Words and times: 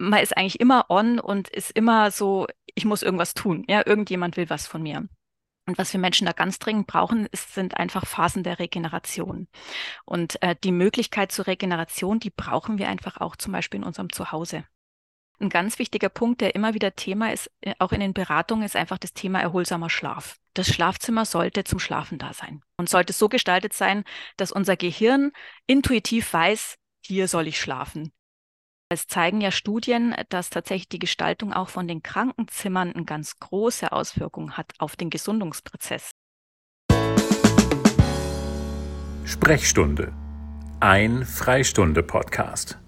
man 0.00 0.22
ist 0.22 0.36
eigentlich 0.36 0.60
immer 0.60 0.86
on 0.88 1.20
und 1.20 1.48
ist 1.48 1.70
immer 1.72 2.10
so, 2.10 2.46
ich 2.74 2.84
muss 2.84 3.02
irgendwas 3.02 3.34
tun. 3.34 3.64
Ja, 3.68 3.86
irgendjemand 3.86 4.36
will 4.36 4.48
was 4.48 4.66
von 4.66 4.82
mir. 4.82 5.06
Und 5.66 5.78
was 5.78 5.92
wir 5.92 6.00
Menschen 6.00 6.26
da 6.26 6.32
ganz 6.32 6.58
dringend 6.58 6.86
brauchen, 6.86 7.26
ist, 7.26 7.54
sind 7.54 7.76
einfach 7.76 8.06
Phasen 8.06 8.42
der 8.42 8.58
Regeneration. 8.58 9.46
Und 10.04 10.42
äh, 10.42 10.56
die 10.64 10.72
Möglichkeit 10.72 11.30
zur 11.30 11.46
Regeneration, 11.46 12.18
die 12.18 12.30
brauchen 12.30 12.78
wir 12.78 12.88
einfach 12.88 13.18
auch 13.18 13.36
zum 13.36 13.52
Beispiel 13.52 13.80
in 13.80 13.86
unserem 13.86 14.10
Zuhause. 14.10 14.64
Ein 15.38 15.50
ganz 15.50 15.78
wichtiger 15.78 16.08
Punkt, 16.08 16.40
der 16.40 16.54
immer 16.54 16.74
wieder 16.74 16.96
Thema 16.96 17.32
ist, 17.32 17.50
äh, 17.60 17.74
auch 17.78 17.92
in 17.92 18.00
den 18.00 18.14
Beratungen, 18.14 18.64
ist 18.64 18.76
einfach 18.76 18.98
das 18.98 19.12
Thema 19.12 19.40
erholsamer 19.40 19.90
Schlaf. 19.90 20.38
Das 20.54 20.68
Schlafzimmer 20.68 21.24
sollte 21.24 21.62
zum 21.62 21.78
Schlafen 21.78 22.18
da 22.18 22.32
sein 22.32 22.62
und 22.76 22.88
sollte 22.88 23.12
so 23.12 23.28
gestaltet 23.28 23.72
sein, 23.72 24.04
dass 24.36 24.50
unser 24.50 24.76
Gehirn 24.76 25.30
intuitiv 25.66 26.32
weiß, 26.32 26.78
hier 27.04 27.28
soll 27.28 27.46
ich 27.46 27.60
schlafen. 27.60 28.12
Es 28.92 29.06
zeigen 29.06 29.40
ja 29.40 29.52
Studien, 29.52 30.16
dass 30.30 30.50
tatsächlich 30.50 30.88
die 30.88 30.98
Gestaltung 30.98 31.52
auch 31.52 31.68
von 31.68 31.86
den 31.86 32.02
Krankenzimmern 32.02 32.92
eine 32.92 33.04
ganz 33.04 33.38
große 33.38 33.92
Auswirkung 33.92 34.56
hat 34.56 34.72
auf 34.80 34.96
den 34.96 35.10
Gesundungsprozess. 35.10 36.10
Sprechstunde. 39.24 40.12
Ein 40.80 41.24
Freistunde-Podcast. 41.24 42.78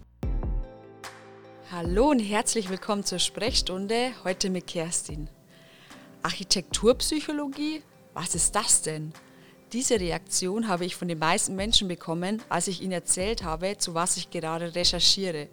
Hallo 1.70 2.10
und 2.10 2.19
herzlich 2.19 2.69
willkommen 2.69 3.05
zur 3.05 3.21
Sprechstunde, 3.21 4.10
heute 4.24 4.51
mit 4.51 4.66
Kerstin. 4.66 5.30
Architekturpsychologie? 6.24 7.84
Was 8.12 8.34
ist 8.34 8.57
das 8.57 8.82
denn? 8.82 9.12
Diese 9.73 9.99
Reaktion 9.99 10.69
habe 10.69 10.85
ich 10.85 10.97
von 10.97 11.09
den 11.09 11.19
meisten 11.19 11.57
Menschen 11.57 11.89
bekommen, 11.89 12.43
als 12.51 12.69
ich 12.69 12.83
ihnen 12.83 12.93
erzählt 12.93 13.43
habe, 13.43 13.79
zu 13.79 13.95
was 13.95 14.19
ich 14.19 14.29
gerade 14.29 14.75
recherchiere. 14.75 15.49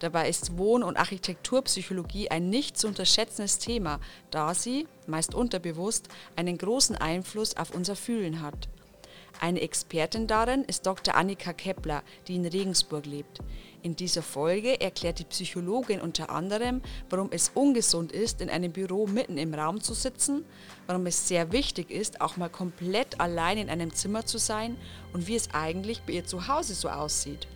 Dabei 0.00 0.28
ist 0.28 0.58
Wohn- 0.58 0.82
und 0.82 0.96
Architekturpsychologie 0.96 2.32
ein 2.32 2.50
nicht 2.50 2.76
zu 2.76 2.88
unterschätzendes 2.88 3.58
Thema, 3.58 4.00
da 4.32 4.54
sie, 4.54 4.88
meist 5.06 5.36
unterbewusst, 5.36 6.08
einen 6.34 6.58
großen 6.58 6.96
Einfluss 6.96 7.56
auf 7.56 7.70
unser 7.70 7.94
Fühlen 7.94 8.42
hat. 8.42 8.68
Eine 9.40 9.60
Expertin 9.60 10.26
darin 10.26 10.64
ist 10.64 10.84
Dr. 10.84 11.14
Annika 11.14 11.52
Kepler, 11.52 12.02
die 12.26 12.34
in 12.34 12.46
Regensburg 12.46 13.06
lebt. 13.06 13.38
In 13.82 13.96
dieser 13.96 14.20
Folge 14.20 14.78
erklärt 14.78 15.20
die 15.20 15.24
Psychologin 15.24 16.02
unter 16.02 16.28
anderem, 16.28 16.82
warum 17.08 17.28
es 17.30 17.50
ungesund 17.54 18.12
ist, 18.12 18.42
in 18.42 18.50
einem 18.50 18.72
Büro 18.72 19.06
mitten 19.06 19.38
im 19.38 19.54
Raum 19.54 19.80
zu 19.80 19.94
sitzen, 19.94 20.44
warum 20.86 21.06
es 21.06 21.28
sehr 21.28 21.50
wichtig 21.50 21.90
ist, 21.90 22.20
auch 22.20 22.36
mal 22.36 22.50
komplett 22.50 23.18
allein 23.20 23.56
in 23.56 23.70
einem 23.70 23.94
Zimmer 23.94 24.26
zu 24.26 24.36
sein 24.36 24.76
und 25.14 25.28
wie 25.28 25.34
es 25.34 25.48
eigentlich 25.54 26.02
bei 26.02 26.12
ihr 26.12 26.26
zu 26.26 26.46
Hause 26.46 26.74
so 26.74 26.90
aussieht. 26.90 27.48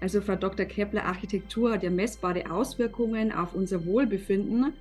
Also 0.00 0.20
Frau 0.20 0.36
Dr. 0.36 0.66
Kepler, 0.66 1.06
Architektur 1.06 1.72
hat 1.72 1.82
ja 1.82 1.88
messbare 1.88 2.50
Auswirkungen 2.50 3.32
auf 3.32 3.54
unser 3.54 3.86
Wohlbefinden. 3.86 4.74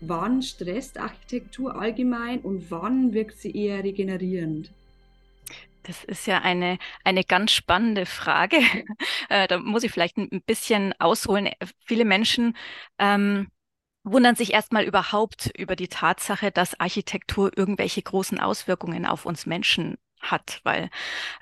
Wann 0.00 0.42
stresst 0.42 0.98
Architektur 0.98 1.80
allgemein 1.80 2.40
und 2.40 2.70
wann 2.70 3.14
wirkt 3.14 3.38
sie 3.38 3.56
eher 3.56 3.82
regenerierend? 3.82 4.70
Das 5.88 6.04
ist 6.04 6.26
ja 6.26 6.42
eine, 6.42 6.78
eine 7.02 7.24
ganz 7.24 7.52
spannende 7.52 8.06
Frage. 8.06 8.58
Äh, 9.30 9.46
da 9.48 9.58
muss 9.58 9.82
ich 9.82 9.92
vielleicht 9.92 10.16
ein 10.16 10.42
bisschen 10.46 10.94
ausholen. 10.98 11.50
Viele 11.84 12.04
Menschen 12.06 12.56
ähm, 12.98 13.50
wundern 14.04 14.36
sich 14.36 14.52
erstmal 14.52 14.84
überhaupt 14.84 15.50
über 15.58 15.76
die 15.76 15.88
Tatsache, 15.88 16.50
dass 16.50 16.80
Architektur 16.80 17.56
irgendwelche 17.56 18.02
großen 18.02 18.40
Auswirkungen 18.40 19.04
auf 19.06 19.26
uns 19.26 19.44
Menschen 19.46 19.98
hat, 20.20 20.60
weil 20.64 20.90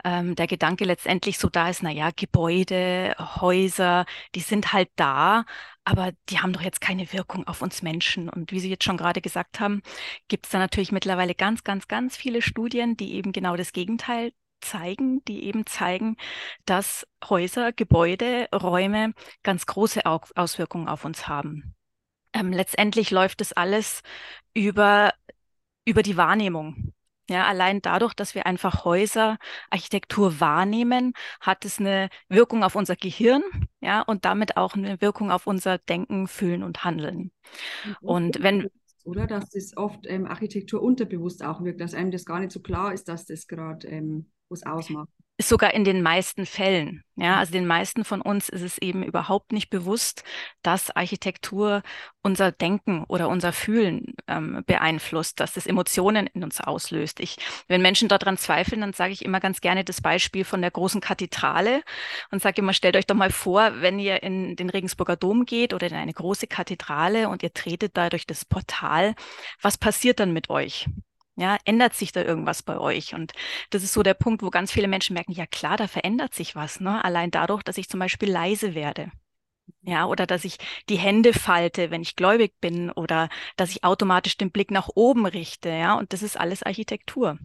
ähm, 0.04 0.34
der 0.34 0.46
Gedanke 0.46 0.84
letztendlich 0.84 1.38
so 1.38 1.48
da 1.48 1.68
ist, 1.68 1.82
na 1.82 1.90
ja, 1.90 2.10
Gebäude, 2.14 3.14
Häuser, 3.18 4.06
die 4.34 4.40
sind 4.40 4.72
halt 4.72 4.90
da, 4.96 5.44
aber 5.84 6.12
die 6.28 6.40
haben 6.40 6.52
doch 6.52 6.62
jetzt 6.62 6.80
keine 6.80 7.12
Wirkung 7.12 7.46
auf 7.46 7.62
uns 7.62 7.82
Menschen. 7.82 8.28
Und 8.28 8.52
wie 8.52 8.60
Sie 8.60 8.70
jetzt 8.70 8.84
schon 8.84 8.96
gerade 8.96 9.20
gesagt 9.20 9.60
haben, 9.60 9.82
gibt 10.28 10.46
es 10.46 10.52
da 10.52 10.58
natürlich 10.58 10.92
mittlerweile 10.92 11.34
ganz, 11.34 11.64
ganz, 11.64 11.88
ganz 11.88 12.16
viele 12.16 12.42
Studien, 12.42 12.96
die 12.96 13.14
eben 13.14 13.32
genau 13.32 13.56
das 13.56 13.72
Gegenteil 13.72 14.32
zeigen, 14.60 15.24
die 15.24 15.44
eben 15.44 15.66
zeigen, 15.66 16.16
dass 16.64 17.06
Häuser, 17.28 17.72
Gebäude, 17.72 18.48
Räume 18.54 19.12
ganz 19.42 19.66
große 19.66 20.02
Auswirkungen 20.04 20.88
auf 20.88 21.04
uns 21.04 21.28
haben. 21.28 21.74
Ähm, 22.32 22.52
letztendlich 22.52 23.10
läuft 23.10 23.40
das 23.40 23.52
alles 23.52 24.02
über, 24.54 25.14
über 25.84 26.02
die 26.02 26.16
Wahrnehmung. 26.16 26.92
Ja, 27.28 27.46
allein 27.46 27.82
dadurch, 27.82 28.14
dass 28.14 28.36
wir 28.36 28.46
einfach 28.46 28.84
Häuser, 28.84 29.38
Architektur 29.70 30.38
wahrnehmen, 30.38 31.12
hat 31.40 31.64
es 31.64 31.80
eine 31.80 32.08
Wirkung 32.28 32.62
auf 32.62 32.76
unser 32.76 32.94
Gehirn, 32.94 33.42
ja, 33.80 34.02
und 34.02 34.24
damit 34.24 34.56
auch 34.56 34.74
eine 34.74 35.00
Wirkung 35.00 35.32
auf 35.32 35.48
unser 35.48 35.78
Denken, 35.78 36.28
Fühlen 36.28 36.62
und 36.62 36.84
Handeln. 36.84 37.32
Und 38.00 38.42
wenn 38.42 38.68
oder 39.06 39.28
dass 39.28 39.48
das 39.50 39.76
oft 39.76 40.04
ähm, 40.06 40.26
Architektur 40.26 40.82
unterbewusst 40.82 41.44
auch 41.44 41.62
wirkt, 41.62 41.80
dass 41.80 41.94
einem 41.94 42.10
das 42.10 42.24
gar 42.24 42.40
nicht 42.40 42.50
so 42.50 42.60
klar 42.60 42.92
ist, 42.92 43.08
dass 43.08 43.24
das 43.24 43.46
gerade 43.46 43.86
ähm, 43.86 44.26
was 44.48 44.64
ausmacht 44.64 45.08
sogar 45.38 45.74
in 45.74 45.84
den 45.84 46.02
meisten 46.02 46.46
Fällen. 46.46 47.02
Ja, 47.16 47.38
also 47.38 47.52
den 47.52 47.66
meisten 47.66 48.04
von 48.04 48.20
uns 48.20 48.48
ist 48.48 48.62
es 48.62 48.78
eben 48.78 49.02
überhaupt 49.02 49.52
nicht 49.52 49.70
bewusst, 49.70 50.22
dass 50.62 50.90
Architektur 50.90 51.82
unser 52.22 52.52
Denken 52.52 53.04
oder 53.08 53.28
unser 53.28 53.52
Fühlen 53.52 54.14
ähm, 54.28 54.62
beeinflusst, 54.66 55.40
dass 55.40 55.56
es 55.56 55.66
Emotionen 55.66 56.26
in 56.26 56.42
uns 56.44 56.60
auslöst. 56.60 57.20
Ich, 57.20 57.36
wenn 57.68 57.82
Menschen 57.82 58.08
daran 58.08 58.38
zweifeln, 58.38 58.80
dann 58.80 58.92
sage 58.92 59.12
ich 59.12 59.24
immer 59.24 59.40
ganz 59.40 59.60
gerne 59.60 59.84
das 59.84 60.00
Beispiel 60.00 60.44
von 60.44 60.62
der 60.62 60.70
großen 60.70 61.00
Kathedrale 61.00 61.82
und 62.30 62.42
sage 62.42 62.60
immer, 62.62 62.72
stellt 62.72 62.96
euch 62.96 63.06
doch 63.06 63.14
mal 63.14 63.30
vor, 63.30 63.80
wenn 63.80 63.98
ihr 63.98 64.22
in 64.22 64.56
den 64.56 64.70
Regensburger 64.70 65.16
Dom 65.16 65.44
geht 65.44 65.74
oder 65.74 65.86
in 65.86 65.94
eine 65.94 66.12
große 66.12 66.46
Kathedrale 66.46 67.28
und 67.28 67.42
ihr 67.42 67.52
tretet 67.52 67.96
da 67.96 68.08
durch 68.08 68.26
das 68.26 68.44
Portal, 68.44 69.14
was 69.60 69.78
passiert 69.78 70.20
dann 70.20 70.32
mit 70.32 70.50
euch? 70.50 70.86
Ja, 71.38 71.58
ändert 71.64 71.94
sich 71.94 72.12
da 72.12 72.22
irgendwas 72.22 72.62
bei 72.62 72.78
euch? 72.78 73.14
Und 73.14 73.32
das 73.70 73.82
ist 73.82 73.92
so 73.92 74.02
der 74.02 74.14
Punkt, 74.14 74.42
wo 74.42 74.48
ganz 74.50 74.72
viele 74.72 74.88
Menschen 74.88 75.14
merken, 75.14 75.32
ja 75.32 75.46
klar, 75.46 75.76
da 75.76 75.86
verändert 75.86 76.34
sich 76.34 76.56
was. 76.56 76.80
Ne? 76.80 77.04
Allein 77.04 77.30
dadurch, 77.30 77.62
dass 77.62 77.76
ich 77.76 77.90
zum 77.90 78.00
Beispiel 78.00 78.30
leise 78.30 78.74
werde. 78.74 79.12
Ja, 79.82 80.06
oder 80.06 80.26
dass 80.26 80.44
ich 80.44 80.58
die 80.88 80.96
Hände 80.98 81.32
falte, 81.32 81.90
wenn 81.90 82.02
ich 82.02 82.16
gläubig 82.16 82.54
bin, 82.60 82.90
oder 82.90 83.28
dass 83.56 83.70
ich 83.70 83.84
automatisch 83.84 84.36
den 84.36 84.50
Blick 84.50 84.70
nach 84.70 84.88
oben 84.94 85.26
richte. 85.26 85.68
Ja, 85.68 85.94
und 85.98 86.12
das 86.12 86.22
ist 86.22 86.38
alles 86.38 86.62
Architektur. 86.62 87.38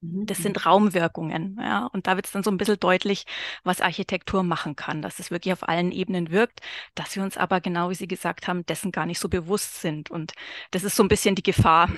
Mhm, 0.00 0.26
das 0.26 0.38
sind 0.38 0.56
mhm. 0.56 0.62
Raumwirkungen, 0.62 1.58
ja. 1.60 1.86
Und 1.86 2.06
da 2.06 2.16
wird 2.16 2.26
es 2.26 2.32
dann 2.32 2.42
so 2.42 2.50
ein 2.50 2.56
bisschen 2.58 2.78
deutlich, 2.78 3.24
was 3.64 3.80
Architektur 3.80 4.42
machen 4.42 4.76
kann, 4.76 5.02
dass 5.02 5.18
es 5.18 5.30
wirklich 5.30 5.52
auf 5.52 5.68
allen 5.68 5.92
Ebenen 5.92 6.30
wirkt, 6.30 6.60
dass 6.94 7.16
wir 7.16 7.22
uns 7.22 7.36
aber 7.36 7.60
genau, 7.60 7.90
wie 7.90 7.94
Sie 7.94 8.08
gesagt 8.08 8.46
haben, 8.48 8.64
dessen 8.66 8.92
gar 8.92 9.06
nicht 9.06 9.18
so 9.18 9.28
bewusst 9.28 9.80
sind. 9.80 10.10
Und 10.10 10.32
das 10.70 10.84
ist 10.84 10.96
so 10.96 11.02
ein 11.02 11.08
bisschen 11.08 11.34
die 11.34 11.42
Gefahr, 11.42 11.88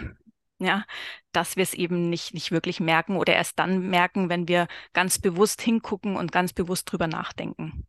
ja, 0.59 0.85
dass 1.33 1.57
wir 1.57 1.63
es 1.63 1.75
eben 1.75 2.09
nicht, 2.09 2.35
nicht 2.35 2.51
wirklich 2.51 2.81
merken 2.81 3.17
oder 3.17 3.35
erst 3.35 3.59
dann 3.59 3.89
merken, 3.89 4.29
wenn 4.29 4.49
wir 4.49 4.69
ganz 4.93 5.19
bewusst 5.19 5.61
hingucken 5.61 6.17
und 6.17 6.33
ganz 6.33 6.53
bewusst 6.53 6.91
drüber 6.91 7.07
nachdenken. 7.07 7.87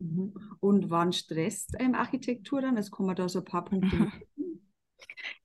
Mhm. 0.00 0.32
Und 0.60 0.90
wann 0.90 1.12
stresst 1.12 1.76
ähm, 1.78 1.94
Architektur 1.94 2.62
dann? 2.62 2.76
Es 2.76 2.90
kommen 2.90 3.14
da 3.14 3.28
so 3.28 3.40
ein 3.40 3.44
paar 3.44 3.64
Punkte. 3.66 4.10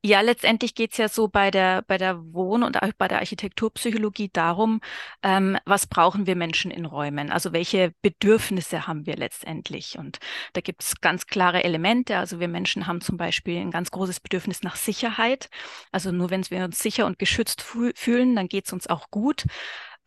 Ja, 0.04 0.22
letztendlich 0.22 0.76
geht 0.76 0.92
es 0.92 0.98
ja 0.98 1.10
so 1.10 1.28
bei 1.28 1.50
der, 1.50 1.82
bei 1.82 1.98
der 1.98 2.34
Wohn- 2.34 2.64
und 2.64 2.82
auch 2.82 2.92
bei 2.98 3.08
der 3.08 3.20
Architekturpsychologie 3.20 4.30
darum, 4.32 4.80
ähm, 5.24 5.58
was 5.66 5.88
brauchen 5.88 6.28
wir 6.28 6.36
Menschen 6.36 6.70
in 6.72 6.86
Räumen? 6.86 7.32
Also 7.32 7.54
welche 7.54 7.94
Bedürfnisse 8.02 8.86
haben 8.88 9.06
wir 9.08 9.16
letztendlich? 9.16 9.98
Und 9.98 10.20
da 10.54 10.62
gibt 10.62 10.84
es 10.84 11.02
ganz 11.02 11.26
klare 11.26 11.64
Elemente. 11.64 12.18
Also 12.18 12.40
wir 12.40 12.48
Menschen 12.48 12.86
haben 12.88 13.02
zum 13.02 13.18
Beispiel 13.18 13.60
ein 13.60 13.72
ganz 13.72 13.90
großes 13.92 14.20
Bedürfnis 14.20 14.62
nach 14.62 14.76
Sicherheit. 14.76 15.50
Also 15.92 16.12
nur 16.12 16.30
wenn 16.30 16.44
wir 16.52 16.64
uns 16.66 16.80
sicher 16.80 17.08
und 17.08 17.18
geschützt 17.18 17.64
fühlen, 17.96 18.36
dann 18.36 18.48
geht 18.48 18.68
es 18.68 18.74
uns 18.74 18.88
auch 18.88 19.10
gut. 19.10 19.46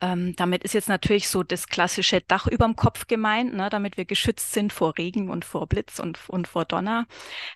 Ähm, 0.00 0.36
damit 0.36 0.62
ist 0.64 0.75
jetzt 0.75 0.88
natürlich 0.88 1.28
so 1.28 1.42
das 1.42 1.66
klassische 1.66 2.20
Dach 2.20 2.47
überm 2.47 2.76
Kopf 2.76 3.06
gemeint, 3.09 3.54
ne, 3.54 3.69
damit 3.69 3.97
wir 3.97 4.04
geschützt 4.04 4.53
sind 4.53 4.72
vor 4.72 4.97
Regen 4.97 5.28
und 5.28 5.44
vor 5.44 5.66
Blitz 5.66 5.98
und, 5.98 6.28
und 6.28 6.47
vor 6.47 6.64
Donner. 6.64 7.06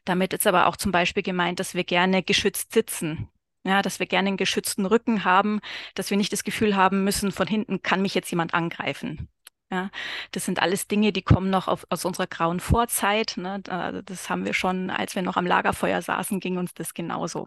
Damit 0.04 0.32
ist 0.32 0.46
aber 0.46 0.66
auch 0.66 0.76
zum 0.76 0.92
Beispiel 0.92 1.22
gemeint, 1.22 1.60
dass 1.60 1.74
wir 1.74 1.84
gerne 1.84 2.22
geschützt 2.22 2.72
sitzen. 2.72 3.28
Ja, 3.64 3.80
dass 3.80 4.00
wir 4.00 4.06
gerne 4.06 4.28
einen 4.28 4.36
geschützten 4.36 4.86
Rücken 4.86 5.24
haben, 5.24 5.60
dass 5.94 6.10
wir 6.10 6.16
nicht 6.16 6.32
das 6.32 6.42
Gefühl 6.42 6.74
haben 6.74 7.04
müssen, 7.04 7.30
von 7.30 7.46
hinten 7.46 7.80
kann 7.82 8.02
mich 8.02 8.14
jetzt 8.14 8.30
jemand 8.30 8.54
angreifen. 8.54 9.28
Ja, 9.72 9.90
das 10.32 10.44
sind 10.44 10.60
alles 10.60 10.86
Dinge, 10.86 11.14
die 11.14 11.22
kommen 11.22 11.48
noch 11.48 11.66
auf, 11.66 11.86
aus 11.88 12.04
unserer 12.04 12.26
grauen 12.26 12.60
Vorzeit. 12.60 13.38
Ne? 13.38 13.60
Das 14.04 14.28
haben 14.28 14.44
wir 14.44 14.52
schon, 14.52 14.90
als 14.90 15.14
wir 15.14 15.22
noch 15.22 15.38
am 15.38 15.46
Lagerfeuer 15.46 16.02
saßen, 16.02 16.40
ging 16.40 16.58
uns 16.58 16.74
das 16.74 16.92
genauso. 16.92 17.46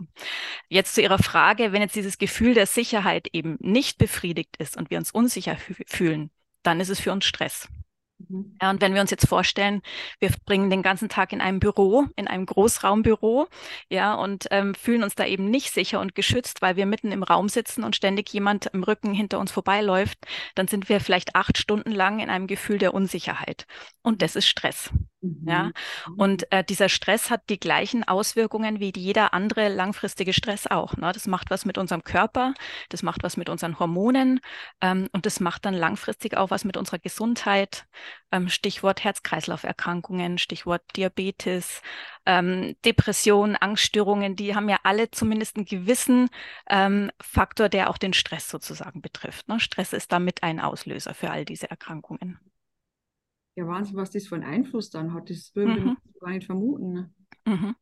Jetzt 0.68 0.96
zu 0.96 1.04
Ihrer 1.04 1.20
Frage, 1.20 1.72
wenn 1.72 1.84
jetzt 1.84 1.96
dieses 1.96 2.18
Gefühl 2.18 2.56
der 2.56 2.66
Sicherheit 2.66 3.28
eben 3.32 3.58
nicht 3.60 4.00
befriedigt 4.00 4.58
ist 4.58 4.76
und 4.76 4.90
wir 4.90 4.98
uns 4.98 5.12
unsicher 5.12 5.56
fühlen, 5.86 6.32
dann 6.64 6.80
ist 6.80 6.90
es 6.90 7.00
für 7.00 7.12
uns 7.12 7.26
Stress. 7.26 7.70
Mhm. 8.18 8.58
Ja, 8.62 8.70
und 8.70 8.82
wenn 8.82 8.94
wir 8.94 9.02
uns 9.02 9.12
jetzt 9.12 9.28
vorstellen, 9.28 9.82
wir 10.20 10.32
bringen 10.46 10.70
den 10.70 10.82
ganzen 10.82 11.10
Tag 11.10 11.34
in 11.34 11.42
einem 11.42 11.60
Büro, 11.60 12.06
in 12.16 12.28
einem 12.28 12.46
Großraumbüro, 12.46 13.48
ja, 13.90 14.14
und 14.14 14.48
ähm, 14.52 14.74
fühlen 14.76 15.04
uns 15.04 15.16
da 15.16 15.26
eben 15.26 15.50
nicht 15.50 15.74
sicher 15.74 16.00
und 16.00 16.16
geschützt, 16.16 16.62
weil 16.62 16.76
wir 16.76 16.86
mitten 16.86 17.12
im 17.12 17.24
Raum 17.24 17.50
sitzen 17.50 17.84
und 17.84 17.96
ständig 17.96 18.32
jemand 18.32 18.68
im 18.68 18.84
Rücken 18.84 19.14
hinter 19.14 19.40
uns 19.40 19.52
vorbeiläuft, 19.52 20.18
dann 20.56 20.68
sind 20.68 20.90
wir 20.90 21.00
vielleicht 21.02 21.36
acht 21.36 21.58
Stunden 21.58 21.92
lang 21.92 22.20
in 22.20 22.30
einem 22.30 22.48
Gefühl 22.48 22.78
der 22.78 22.94
Unsicherheit. 22.94 23.66
Und 24.02 24.22
das 24.22 24.36
ist 24.36 24.48
Stress. 24.48 24.92
Mhm. 25.26 25.48
Ja, 25.48 25.72
und 26.18 26.52
äh, 26.52 26.64
dieser 26.64 26.90
Stress 26.90 27.30
hat 27.30 27.50
die 27.50 27.60
gleichen 27.60 28.04
Auswirkungen 28.04 28.80
wie 28.80 28.94
jeder 28.96 29.34
andere 29.34 29.70
langfristige 29.70 30.34
Stress 30.34 30.68
auch. 30.68 30.96
Ne? 30.98 31.12
Das 31.12 31.28
macht 31.28 31.50
was 31.50 31.66
mit 31.66 31.78
unserem 31.78 32.04
Körper, 32.04 32.54
das 32.90 33.04
macht 33.04 33.24
was 33.24 33.38
mit 33.38 33.50
unseren 33.50 33.80
Hormonen 33.80 34.40
ähm, 34.82 35.08
und 35.12 35.26
das 35.26 35.40
macht 35.40 35.66
dann 35.66 35.74
langfristig 35.74 36.38
auch 36.38 36.52
was 36.52 36.64
mit 36.66 36.78
unserer 36.78 37.00
Gesundheit. 37.00 37.86
Ähm, 38.32 38.50
Stichwort 38.50 39.04
Herz-Kreislauf-Erkrankungen, 39.04 40.38
Stichwort 40.38 40.84
Diabetes, 40.96 41.82
ähm, 42.26 42.76
Depressionen, 42.86 43.56
Angststörungen, 43.56 44.36
die 44.36 44.56
haben 44.56 44.70
ja 44.70 44.78
alle 44.84 45.10
zumindest 45.12 45.58
einen 45.58 45.66
gewissen 45.66 46.30
ähm, 46.70 47.12
Faktor, 47.22 47.70
der 47.70 47.90
auch 47.90 47.98
den 47.98 48.14
Stress 48.14 48.50
sozusagen 48.50 49.02
betrifft. 49.02 49.48
Ne? 49.48 49.60
Stress 49.60 49.94
ist 49.94 50.12
damit 50.12 50.44
ein 50.44 50.60
Auslöser 50.60 51.14
für 51.14 51.32
all 51.32 51.46
diese 51.46 51.70
Erkrankungen. 51.70 52.40
Ja, 53.56 53.68
Wahnsinn, 53.68 53.96
was 53.96 54.12
das 54.12 54.28
für 54.28 54.36
einen 54.36 54.44
Einfluss 54.44 54.90
dann 54.90 55.14
hat. 55.14 55.30
Das 55.30 55.56
würden 55.56 55.74
mhm. 55.74 55.98
wir 56.04 56.20
gar 56.20 56.32
nicht 56.32 56.46
vermuten. 56.46 56.92
Ne? 56.92 57.14
Mhm. 57.46 57.76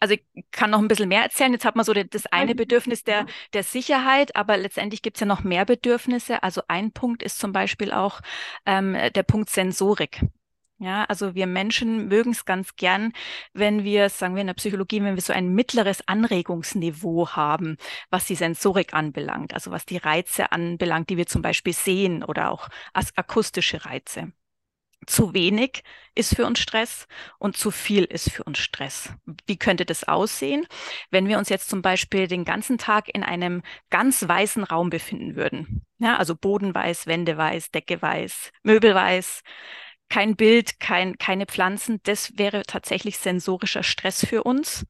Also 0.00 0.14
ich 0.14 0.24
kann 0.50 0.70
noch 0.70 0.80
ein 0.80 0.88
bisschen 0.88 1.08
mehr 1.08 1.22
erzählen. 1.22 1.52
Jetzt 1.52 1.64
hat 1.64 1.76
man 1.76 1.84
so 1.84 1.92
das 1.92 2.26
eine 2.26 2.56
Bedürfnis 2.56 3.04
der, 3.04 3.26
der 3.52 3.62
Sicherheit, 3.62 4.34
aber 4.34 4.56
letztendlich 4.56 5.00
gibt 5.00 5.16
es 5.16 5.20
ja 5.20 5.26
noch 5.26 5.44
mehr 5.44 5.64
Bedürfnisse. 5.64 6.42
Also 6.42 6.62
ein 6.66 6.90
Punkt 6.90 7.22
ist 7.22 7.38
zum 7.38 7.52
Beispiel 7.52 7.92
auch 7.92 8.20
ähm, 8.66 8.96
der 9.14 9.22
Punkt 9.22 9.48
Sensorik. 9.48 10.22
Ja, 10.78 11.04
also 11.04 11.36
wir 11.36 11.46
Menschen 11.46 12.08
mögen 12.08 12.32
es 12.32 12.44
ganz 12.44 12.74
gern, 12.74 13.12
wenn 13.52 13.84
wir, 13.84 14.08
sagen 14.08 14.34
wir 14.34 14.40
in 14.40 14.48
der 14.48 14.54
Psychologie, 14.54 15.00
wenn 15.00 15.14
wir 15.14 15.22
so 15.22 15.32
ein 15.32 15.54
mittleres 15.54 16.08
Anregungsniveau 16.08 17.28
haben, 17.28 17.76
was 18.10 18.26
die 18.26 18.34
Sensorik 18.34 18.92
anbelangt, 18.92 19.54
also 19.54 19.70
was 19.70 19.86
die 19.86 19.98
Reize 19.98 20.50
anbelangt, 20.50 21.08
die 21.10 21.16
wir 21.16 21.28
zum 21.28 21.42
Beispiel 21.42 21.74
sehen 21.74 22.24
oder 22.24 22.50
auch 22.50 22.68
akustische 22.92 23.84
Reize 23.84 24.32
zu 25.06 25.34
wenig 25.34 25.82
ist 26.14 26.36
für 26.36 26.46
uns 26.46 26.58
Stress 26.58 27.06
und 27.38 27.56
zu 27.56 27.70
viel 27.70 28.04
ist 28.04 28.30
für 28.30 28.44
uns 28.44 28.58
Stress. 28.58 29.12
Wie 29.46 29.56
könnte 29.56 29.84
das 29.84 30.04
aussehen, 30.04 30.66
wenn 31.10 31.28
wir 31.28 31.38
uns 31.38 31.48
jetzt 31.48 31.70
zum 31.70 31.82
Beispiel 31.82 32.28
den 32.28 32.44
ganzen 32.44 32.78
Tag 32.78 33.08
in 33.12 33.22
einem 33.22 33.62
ganz 33.90 34.26
weißen 34.26 34.64
Raum 34.64 34.90
befinden 34.90 35.36
würden? 35.36 35.84
Ja, 35.98 36.16
also 36.16 36.36
Boden 36.36 36.74
weiß, 36.74 37.06
Wände 37.06 37.36
weiß, 37.36 37.70
Decke 37.70 38.00
weiß, 38.00 38.50
Möbel 38.62 38.94
weiß, 38.94 39.42
kein 40.08 40.36
Bild, 40.36 40.78
kein, 40.78 41.16
keine 41.16 41.46
Pflanzen. 41.46 42.00
Das 42.02 42.36
wäre 42.36 42.62
tatsächlich 42.64 43.18
sensorischer 43.18 43.82
Stress 43.82 44.26
für 44.26 44.44
uns 44.44 44.84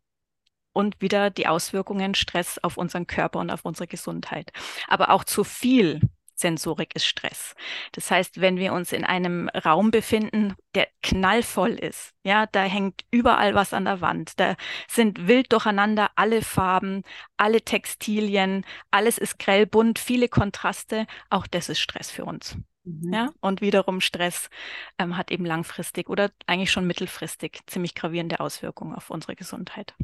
und 0.72 1.00
wieder 1.00 1.30
die 1.30 1.46
Auswirkungen 1.46 2.14
Stress 2.14 2.58
auf 2.58 2.76
unseren 2.76 3.06
Körper 3.06 3.38
und 3.38 3.50
auf 3.50 3.64
unsere 3.64 3.86
Gesundheit. 3.86 4.50
Aber 4.88 5.10
auch 5.10 5.24
zu 5.24 5.44
viel 5.44 6.00
Sensorik 6.42 6.94
ist 6.94 7.06
Stress. 7.06 7.54
Das 7.92 8.10
heißt, 8.10 8.40
wenn 8.40 8.58
wir 8.58 8.72
uns 8.72 8.92
in 8.92 9.04
einem 9.04 9.48
Raum 9.48 9.90
befinden, 9.90 10.54
der 10.74 10.88
knallvoll 11.02 11.70
ist, 11.70 12.12
ja, 12.24 12.46
da 12.46 12.62
hängt 12.64 13.04
überall 13.10 13.54
was 13.54 13.72
an 13.72 13.86
der 13.86 14.00
Wand, 14.00 14.38
da 14.38 14.56
sind 14.88 15.26
wild 15.26 15.52
durcheinander 15.52 16.10
alle 16.16 16.42
Farben, 16.42 17.02
alle 17.36 17.62
Textilien, 17.62 18.64
alles 18.90 19.18
ist 19.18 19.38
grellbunt, 19.38 19.98
viele 19.98 20.28
Kontraste, 20.28 21.06
auch 21.30 21.46
das 21.46 21.68
ist 21.68 21.80
Stress 21.80 22.10
für 22.10 22.24
uns. 22.24 22.56
Mhm. 22.84 23.12
Ja, 23.12 23.30
und 23.40 23.60
wiederum 23.60 24.00
Stress 24.00 24.50
ähm, 24.98 25.16
hat 25.16 25.30
eben 25.30 25.46
langfristig 25.46 26.08
oder 26.08 26.30
eigentlich 26.46 26.72
schon 26.72 26.86
mittelfristig 26.86 27.60
ziemlich 27.66 27.94
gravierende 27.94 28.40
Auswirkungen 28.40 28.94
auf 28.94 29.10
unsere 29.10 29.36
Gesundheit. 29.36 29.94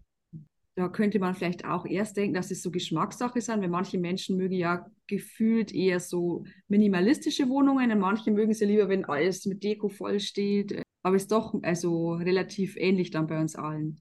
Da 0.79 0.87
könnte 0.87 1.19
man 1.19 1.35
vielleicht 1.35 1.65
auch 1.65 1.87
erst 1.87 2.17
denken, 2.17 2.35
dass 2.35 2.53
es 2.53 2.63
so 2.63 2.71
Geschmackssache 2.71 3.41
sind, 3.41 3.63
weil 3.63 3.69
manche 3.69 3.99
Menschen 3.99 4.37
mögen 4.37 4.55
ja 4.55 4.87
gefühlt 5.09 5.75
eher 5.75 5.99
so 5.99 6.45
minimalistische 6.69 7.49
Wohnungen 7.49 7.91
und 7.91 7.99
manche 7.99 8.31
mögen 8.31 8.55
sie 8.55 8.67
lieber, 8.67 8.89
wenn 8.89 9.05
alles 9.05 9.45
mit 9.45 9.65
Deko 9.65 9.89
voll 9.89 10.21
steht. 10.21 10.81
Aber 11.03 11.17
es 11.17 11.23
ist 11.23 11.33
doch 11.33 11.53
also 11.65 12.13
relativ 12.13 12.77
ähnlich 12.77 13.11
dann 13.11 13.27
bei 13.27 13.41
uns 13.41 13.57
allen. 13.57 13.99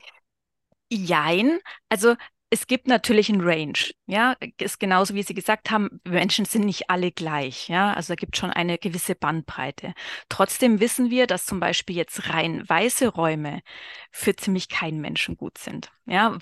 Jein, 0.91 1.57
also 1.89 2.13
es 2.49 2.67
gibt 2.67 2.87
natürlich 2.87 3.29
ein 3.29 3.41
Range, 3.41 3.77
ja, 4.05 4.35
ist 4.59 4.79
genauso 4.79 5.13
wie 5.13 5.23
Sie 5.23 5.33
gesagt 5.33 5.69
haben, 5.69 5.99
Menschen 6.05 6.45
sind 6.45 6.65
nicht 6.65 6.89
alle 6.89 7.11
gleich, 7.11 7.67
ja, 7.67 7.93
also 7.93 8.13
da 8.13 8.15
gibt 8.15 8.37
schon 8.37 8.51
eine 8.51 8.77
gewisse 8.77 9.15
Bandbreite. 9.15 9.93
Trotzdem 10.29 10.79
wissen 10.79 11.09
wir, 11.09 11.27
dass 11.27 11.45
zum 11.45 11.59
Beispiel 11.59 11.97
jetzt 11.97 12.29
rein 12.29 12.67
weiße 12.67 13.09
Räume 13.09 13.61
für 14.11 14.35
ziemlich 14.35 14.69
keinen 14.69 15.01
Menschen 15.01 15.35
gut 15.35 15.57
sind, 15.57 15.91
ja, 16.05 16.37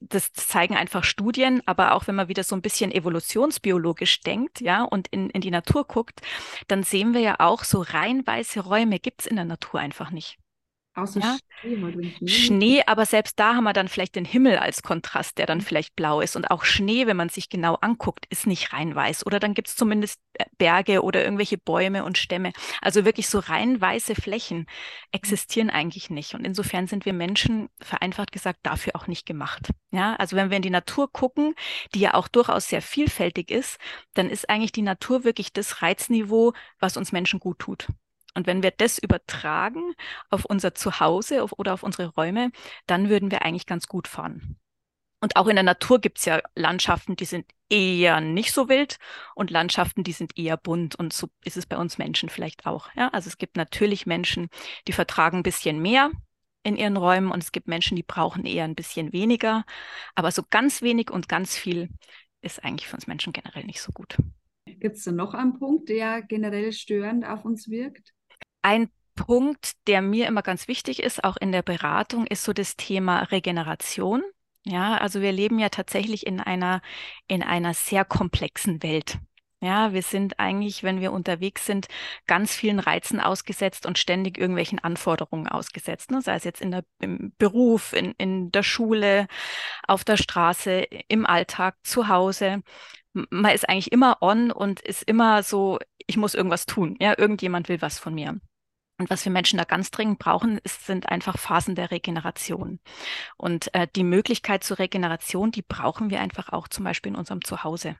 das 0.00 0.32
zeigen 0.32 0.74
einfach 0.74 1.04
Studien, 1.04 1.62
aber 1.66 1.94
auch 1.94 2.06
wenn 2.06 2.14
man 2.14 2.28
wieder 2.28 2.44
so 2.44 2.56
ein 2.56 2.62
bisschen 2.62 2.90
evolutionsbiologisch 2.90 4.20
denkt, 4.20 4.60
ja, 4.62 4.82
und 4.84 5.08
in, 5.08 5.28
in 5.30 5.42
die 5.42 5.50
Natur 5.50 5.86
guckt, 5.86 6.22
dann 6.68 6.82
sehen 6.82 7.12
wir 7.12 7.20
ja 7.20 7.36
auch, 7.40 7.64
so 7.64 7.82
rein 7.82 8.26
weiße 8.26 8.60
Räume 8.60 8.98
gibt 8.98 9.22
es 9.22 9.26
in 9.26 9.36
der 9.36 9.44
Natur 9.44 9.80
einfach 9.80 10.10
nicht. 10.10 10.38
Außer 10.94 11.20
ja? 11.20 11.38
Schnee, 11.62 12.26
Schnee. 12.26 12.82
Aber 12.86 13.06
selbst 13.06 13.38
da 13.38 13.54
haben 13.54 13.64
wir 13.64 13.72
dann 13.72 13.88
vielleicht 13.88 14.14
den 14.14 14.26
Himmel 14.26 14.58
als 14.58 14.82
Kontrast, 14.82 15.38
der 15.38 15.46
dann 15.46 15.62
vielleicht 15.62 15.96
blau 15.96 16.20
ist. 16.20 16.36
Und 16.36 16.50
auch 16.50 16.64
Schnee, 16.64 17.06
wenn 17.06 17.16
man 17.16 17.30
sich 17.30 17.48
genau 17.48 17.76
anguckt, 17.76 18.26
ist 18.28 18.46
nicht 18.46 18.74
rein 18.74 18.94
weiß. 18.94 19.24
Oder 19.24 19.40
dann 19.40 19.54
gibt 19.54 19.68
es 19.68 19.76
zumindest 19.76 20.20
äh, 20.34 20.44
Berge 20.58 21.02
oder 21.02 21.24
irgendwelche 21.24 21.56
Bäume 21.56 22.04
und 22.04 22.18
Stämme. 22.18 22.52
Also 22.82 23.06
wirklich 23.06 23.28
so 23.28 23.38
rein 23.38 23.80
weiße 23.80 24.14
Flächen 24.14 24.66
existieren 25.12 25.70
eigentlich 25.70 26.10
nicht. 26.10 26.34
Und 26.34 26.44
insofern 26.44 26.86
sind 26.86 27.06
wir 27.06 27.14
Menschen, 27.14 27.70
vereinfacht 27.80 28.30
gesagt, 28.30 28.60
dafür 28.62 28.94
auch 28.94 29.06
nicht 29.06 29.24
gemacht. 29.24 29.70
Ja, 29.92 30.14
also 30.16 30.36
wenn 30.36 30.50
wir 30.50 30.56
in 30.56 30.62
die 30.62 30.70
Natur 30.70 31.10
gucken, 31.10 31.54
die 31.94 32.00
ja 32.00 32.14
auch 32.14 32.28
durchaus 32.28 32.68
sehr 32.68 32.82
vielfältig 32.82 33.50
ist, 33.50 33.78
dann 34.12 34.28
ist 34.28 34.50
eigentlich 34.50 34.72
die 34.72 34.82
Natur 34.82 35.24
wirklich 35.24 35.54
das 35.54 35.80
Reizniveau, 35.80 36.52
was 36.78 36.98
uns 36.98 37.12
Menschen 37.12 37.40
gut 37.40 37.60
tut. 37.60 37.88
Und 38.34 38.46
wenn 38.46 38.62
wir 38.62 38.70
das 38.70 38.98
übertragen 38.98 39.94
auf 40.30 40.44
unser 40.44 40.74
Zuhause 40.74 41.42
auf, 41.42 41.52
oder 41.58 41.74
auf 41.74 41.82
unsere 41.82 42.08
Räume, 42.08 42.50
dann 42.86 43.08
würden 43.08 43.30
wir 43.30 43.42
eigentlich 43.42 43.66
ganz 43.66 43.86
gut 43.86 44.08
fahren. 44.08 44.58
Und 45.20 45.36
auch 45.36 45.46
in 45.46 45.54
der 45.54 45.62
Natur 45.62 46.00
gibt 46.00 46.18
es 46.18 46.24
ja 46.24 46.40
Landschaften, 46.56 47.14
die 47.14 47.26
sind 47.26 47.46
eher 47.68 48.20
nicht 48.20 48.52
so 48.52 48.68
wild 48.68 48.98
und 49.36 49.50
Landschaften, 49.50 50.02
die 50.02 50.12
sind 50.12 50.36
eher 50.36 50.56
bunt. 50.56 50.96
Und 50.96 51.12
so 51.12 51.28
ist 51.44 51.56
es 51.56 51.64
bei 51.64 51.76
uns 51.76 51.96
Menschen 51.96 52.28
vielleicht 52.28 52.66
auch. 52.66 52.88
Ja? 52.96 53.08
Also 53.08 53.28
es 53.28 53.38
gibt 53.38 53.56
natürlich 53.56 54.04
Menschen, 54.04 54.48
die 54.88 54.92
vertragen 54.92 55.38
ein 55.38 55.42
bisschen 55.44 55.80
mehr 55.80 56.10
in 56.64 56.76
ihren 56.76 56.96
Räumen 56.96 57.30
und 57.30 57.42
es 57.42 57.52
gibt 57.52 57.68
Menschen, 57.68 57.96
die 57.96 58.02
brauchen 58.02 58.44
eher 58.44 58.64
ein 58.64 58.74
bisschen 58.74 59.12
weniger. 59.12 59.64
Aber 60.16 60.32
so 60.32 60.42
ganz 60.48 60.82
wenig 60.82 61.10
und 61.10 61.28
ganz 61.28 61.56
viel 61.56 61.88
ist 62.40 62.64
eigentlich 62.64 62.88
für 62.88 62.96
uns 62.96 63.06
Menschen 63.06 63.32
generell 63.32 63.64
nicht 63.64 63.80
so 63.80 63.92
gut. 63.92 64.16
Gibt 64.66 64.96
es 64.96 65.04
da 65.04 65.12
noch 65.12 65.34
einen 65.34 65.58
Punkt, 65.58 65.88
der 65.88 66.22
generell 66.22 66.72
störend 66.72 67.24
auf 67.24 67.44
uns 67.44 67.68
wirkt? 67.68 68.12
Ein 68.62 68.90
Punkt, 69.14 69.72
der 69.86 70.02
mir 70.02 70.26
immer 70.26 70.42
ganz 70.42 70.68
wichtig 70.68 71.02
ist, 71.02 71.24
auch 71.24 71.36
in 71.36 71.52
der 71.52 71.62
Beratung, 71.62 72.26
ist 72.26 72.44
so 72.44 72.52
das 72.52 72.76
Thema 72.76 73.24
Regeneration. 73.24 74.22
Ja, 74.64 74.96
also 74.96 75.20
wir 75.20 75.32
leben 75.32 75.58
ja 75.58 75.68
tatsächlich 75.68 76.26
in 76.26 76.40
einer, 76.40 76.82
in 77.26 77.42
einer 77.42 77.74
sehr 77.74 78.04
komplexen 78.04 78.82
Welt. 78.82 79.18
Ja, 79.60 79.92
wir 79.92 80.02
sind 80.02 80.40
eigentlich, 80.40 80.82
wenn 80.82 81.00
wir 81.00 81.12
unterwegs 81.12 81.66
sind, 81.66 81.86
ganz 82.26 82.52
vielen 82.52 82.80
Reizen 82.80 83.20
ausgesetzt 83.20 83.86
und 83.86 83.96
ständig 83.96 84.36
irgendwelchen 84.36 84.80
Anforderungen 84.80 85.46
ausgesetzt. 85.46 86.10
Ne? 86.10 86.20
Sei 86.20 86.34
es 86.34 86.42
jetzt 86.42 86.60
in 86.60 86.72
der, 86.72 86.84
im 87.00 87.32
Beruf, 87.38 87.92
in, 87.92 88.12
in 88.18 88.50
der 88.50 88.64
Schule, 88.64 89.28
auf 89.86 90.02
der 90.02 90.16
Straße, 90.16 90.86
im 91.06 91.26
Alltag, 91.26 91.76
zu 91.84 92.08
Hause. 92.08 92.62
Man 93.12 93.54
ist 93.54 93.68
eigentlich 93.68 93.92
immer 93.92 94.18
on 94.20 94.50
und 94.50 94.80
ist 94.80 95.04
immer 95.04 95.44
so, 95.44 95.78
ich 96.08 96.16
muss 96.16 96.34
irgendwas 96.34 96.66
tun. 96.66 96.96
Ja, 97.00 97.16
irgendjemand 97.16 97.68
will 97.68 97.80
was 97.80 98.00
von 98.00 98.14
mir. 98.14 98.40
Und 99.02 99.10
was 99.10 99.24
wir 99.24 99.32
Menschen 99.32 99.56
da 99.56 99.64
ganz 99.64 99.90
dringend 99.90 100.20
brauchen, 100.20 100.58
ist, 100.58 100.86
sind 100.86 101.08
einfach 101.08 101.36
Phasen 101.36 101.74
der 101.74 101.90
Regeneration. 101.90 102.78
Und 103.36 103.74
äh, 103.74 103.88
die 103.96 104.04
Möglichkeit 104.04 104.62
zur 104.62 104.78
Regeneration, 104.78 105.50
die 105.50 105.62
brauchen 105.62 106.08
wir 106.08 106.20
einfach 106.20 106.50
auch 106.50 106.68
zum 106.68 106.84
Beispiel 106.84 107.10
in 107.10 107.18
unserem 107.18 107.44
Zuhause. 107.44 107.96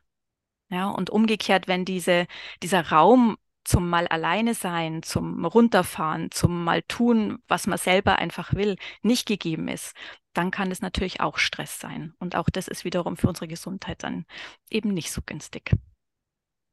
Ja, 0.70 0.88
und 0.90 1.10
umgekehrt, 1.10 1.66
wenn 1.66 1.84
diese, 1.84 2.28
dieser 2.62 2.90
Raum 2.90 3.36
zum 3.64 3.90
mal 3.90 4.06
alleine 4.06 4.54
sein, 4.54 5.02
zum 5.02 5.44
runterfahren, 5.44 6.30
zum 6.30 6.62
mal 6.62 6.82
tun, 6.82 7.42
was 7.48 7.66
man 7.66 7.78
selber 7.78 8.20
einfach 8.20 8.54
will, 8.54 8.76
nicht 9.02 9.26
gegeben 9.26 9.66
ist, 9.66 9.96
dann 10.34 10.52
kann 10.52 10.70
es 10.70 10.82
natürlich 10.82 11.20
auch 11.20 11.36
Stress 11.36 11.80
sein. 11.80 12.14
Und 12.20 12.36
auch 12.36 12.48
das 12.48 12.68
ist 12.68 12.84
wiederum 12.84 13.16
für 13.16 13.26
unsere 13.26 13.48
Gesundheit 13.48 14.04
dann 14.04 14.24
eben 14.70 14.94
nicht 14.94 15.10
so 15.10 15.20
günstig. 15.26 15.72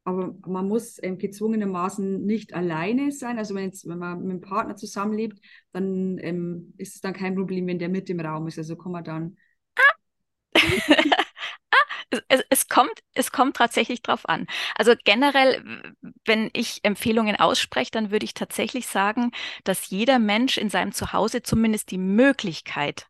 Aber 0.09 0.35
man 0.47 0.67
muss 0.67 1.01
ähm, 1.03 1.17
gezwungenermaßen 1.17 2.25
nicht 2.25 2.53
alleine 2.53 3.11
sein. 3.11 3.37
Also 3.37 3.53
wenn, 3.53 3.65
jetzt, 3.65 3.87
wenn 3.87 3.99
man 3.99 4.21
mit 4.21 4.31
einem 4.31 4.41
Partner 4.41 4.75
zusammenlebt, 4.75 5.39
dann 5.71 6.17
ähm, 6.19 6.73
ist 6.77 6.95
es 6.95 7.01
dann 7.01 7.13
kein 7.13 7.35
Problem, 7.35 7.67
wenn 7.67 7.79
der 7.79 7.89
mit 7.89 8.09
im 8.09 8.19
Raum 8.19 8.47
ist. 8.47 8.57
Also 8.57 8.75
kann 8.75 8.91
man 8.91 9.03
dann. 9.03 9.37
Ah. 9.75 10.55
es, 12.09 12.21
es, 12.27 12.43
es, 12.49 12.67
kommt, 12.67 12.99
es 13.13 13.31
kommt 13.31 13.57
tatsächlich 13.57 14.01
drauf 14.01 14.27
an. 14.27 14.47
Also 14.75 14.93
generell, 15.03 15.95
wenn 16.25 16.49
ich 16.53 16.79
Empfehlungen 16.83 17.35
ausspreche, 17.35 17.91
dann 17.91 18.11
würde 18.11 18.25
ich 18.25 18.33
tatsächlich 18.33 18.87
sagen, 18.87 19.31
dass 19.63 19.89
jeder 19.89 20.17
Mensch 20.17 20.57
in 20.57 20.69
seinem 20.69 20.91
Zuhause 20.91 21.43
zumindest 21.43 21.91
die 21.91 21.97
Möglichkeit 21.97 23.07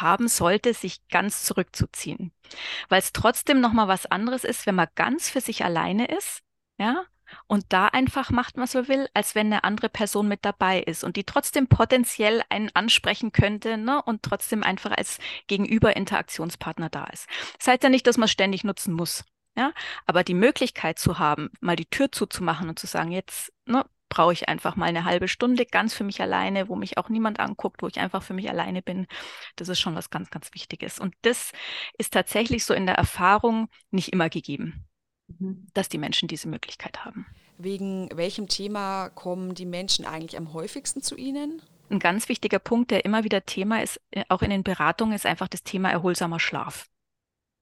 haben 0.00 0.28
sollte, 0.28 0.74
sich 0.74 1.06
ganz 1.08 1.44
zurückzuziehen. 1.44 2.32
Weil 2.88 3.00
es 3.00 3.12
trotzdem 3.12 3.60
nochmal 3.60 3.88
was 3.88 4.06
anderes 4.06 4.44
ist, 4.44 4.66
wenn 4.66 4.74
man 4.74 4.88
ganz 4.94 5.28
für 5.28 5.40
sich 5.40 5.64
alleine 5.64 6.06
ist, 6.06 6.42
ja, 6.78 7.04
und 7.46 7.66
da 7.70 7.86
einfach 7.86 8.30
macht, 8.30 8.56
was 8.56 8.74
man 8.74 8.88
will, 8.88 9.08
als 9.14 9.34
wenn 9.34 9.46
eine 9.46 9.64
andere 9.64 9.88
Person 9.88 10.28
mit 10.28 10.44
dabei 10.44 10.80
ist 10.80 11.04
und 11.04 11.16
die 11.16 11.24
trotzdem 11.24 11.66
potenziell 11.66 12.42
einen 12.48 12.70
ansprechen 12.74 13.32
könnte 13.32 13.76
ne, 13.76 14.02
und 14.02 14.22
trotzdem 14.22 14.62
einfach 14.62 14.92
als 14.92 15.18
Gegenüber 15.46 15.96
Interaktionspartner 15.96 16.88
da 16.88 17.04
ist. 17.06 17.28
Das 17.58 17.68
heißt 17.68 17.82
ja 17.82 17.88
nicht, 17.88 18.06
dass 18.06 18.18
man 18.18 18.28
ständig 18.28 18.64
nutzen 18.64 18.94
muss. 18.94 19.24
Ja, 19.58 19.72
aber 20.04 20.22
die 20.22 20.34
Möglichkeit 20.34 20.98
zu 20.98 21.18
haben, 21.18 21.50
mal 21.60 21.76
die 21.76 21.86
Tür 21.86 22.12
zuzumachen 22.12 22.68
und 22.68 22.78
zu 22.78 22.86
sagen, 22.86 23.10
jetzt 23.10 23.54
ne, 23.64 23.86
brauche 24.08 24.32
ich 24.32 24.48
einfach 24.48 24.76
mal 24.76 24.86
eine 24.86 25.04
halbe 25.04 25.28
Stunde 25.28 25.66
ganz 25.66 25.94
für 25.94 26.04
mich 26.04 26.20
alleine, 26.20 26.68
wo 26.68 26.76
mich 26.76 26.98
auch 26.98 27.08
niemand 27.08 27.40
anguckt, 27.40 27.82
wo 27.82 27.88
ich 27.88 27.98
einfach 27.98 28.22
für 28.22 28.34
mich 28.34 28.48
alleine 28.50 28.82
bin. 28.82 29.06
Das 29.56 29.68
ist 29.68 29.80
schon 29.80 29.94
was 29.94 30.10
ganz, 30.10 30.30
ganz 30.30 30.52
Wichtiges. 30.54 30.98
Und 30.98 31.14
das 31.22 31.52
ist 31.98 32.12
tatsächlich 32.12 32.64
so 32.64 32.74
in 32.74 32.86
der 32.86 32.96
Erfahrung 32.96 33.68
nicht 33.90 34.12
immer 34.12 34.28
gegeben. 34.28 34.86
Mhm. 35.28 35.66
dass 35.74 35.88
die 35.88 35.98
Menschen 35.98 36.28
diese 36.28 36.48
Möglichkeit 36.48 37.04
haben. 37.04 37.26
Wegen 37.58 38.08
welchem 38.14 38.48
Thema 38.48 39.08
kommen 39.10 39.54
die 39.54 39.66
Menschen 39.66 40.04
eigentlich 40.04 40.36
am 40.36 40.52
häufigsten 40.52 41.02
zu 41.02 41.16
Ihnen? 41.16 41.62
Ein 41.90 41.98
ganz 41.98 42.28
wichtiger 42.28 42.58
Punkt, 42.58 42.90
der 42.90 43.04
immer 43.04 43.24
wieder 43.24 43.44
Thema 43.44 43.82
ist, 43.82 44.00
äh, 44.10 44.24
auch 44.28 44.42
in 44.42 44.50
den 44.50 44.62
Beratungen, 44.62 45.14
ist 45.14 45.26
einfach 45.26 45.48
das 45.48 45.62
Thema 45.62 45.90
erholsamer 45.90 46.38
Schlaf. 46.38 46.88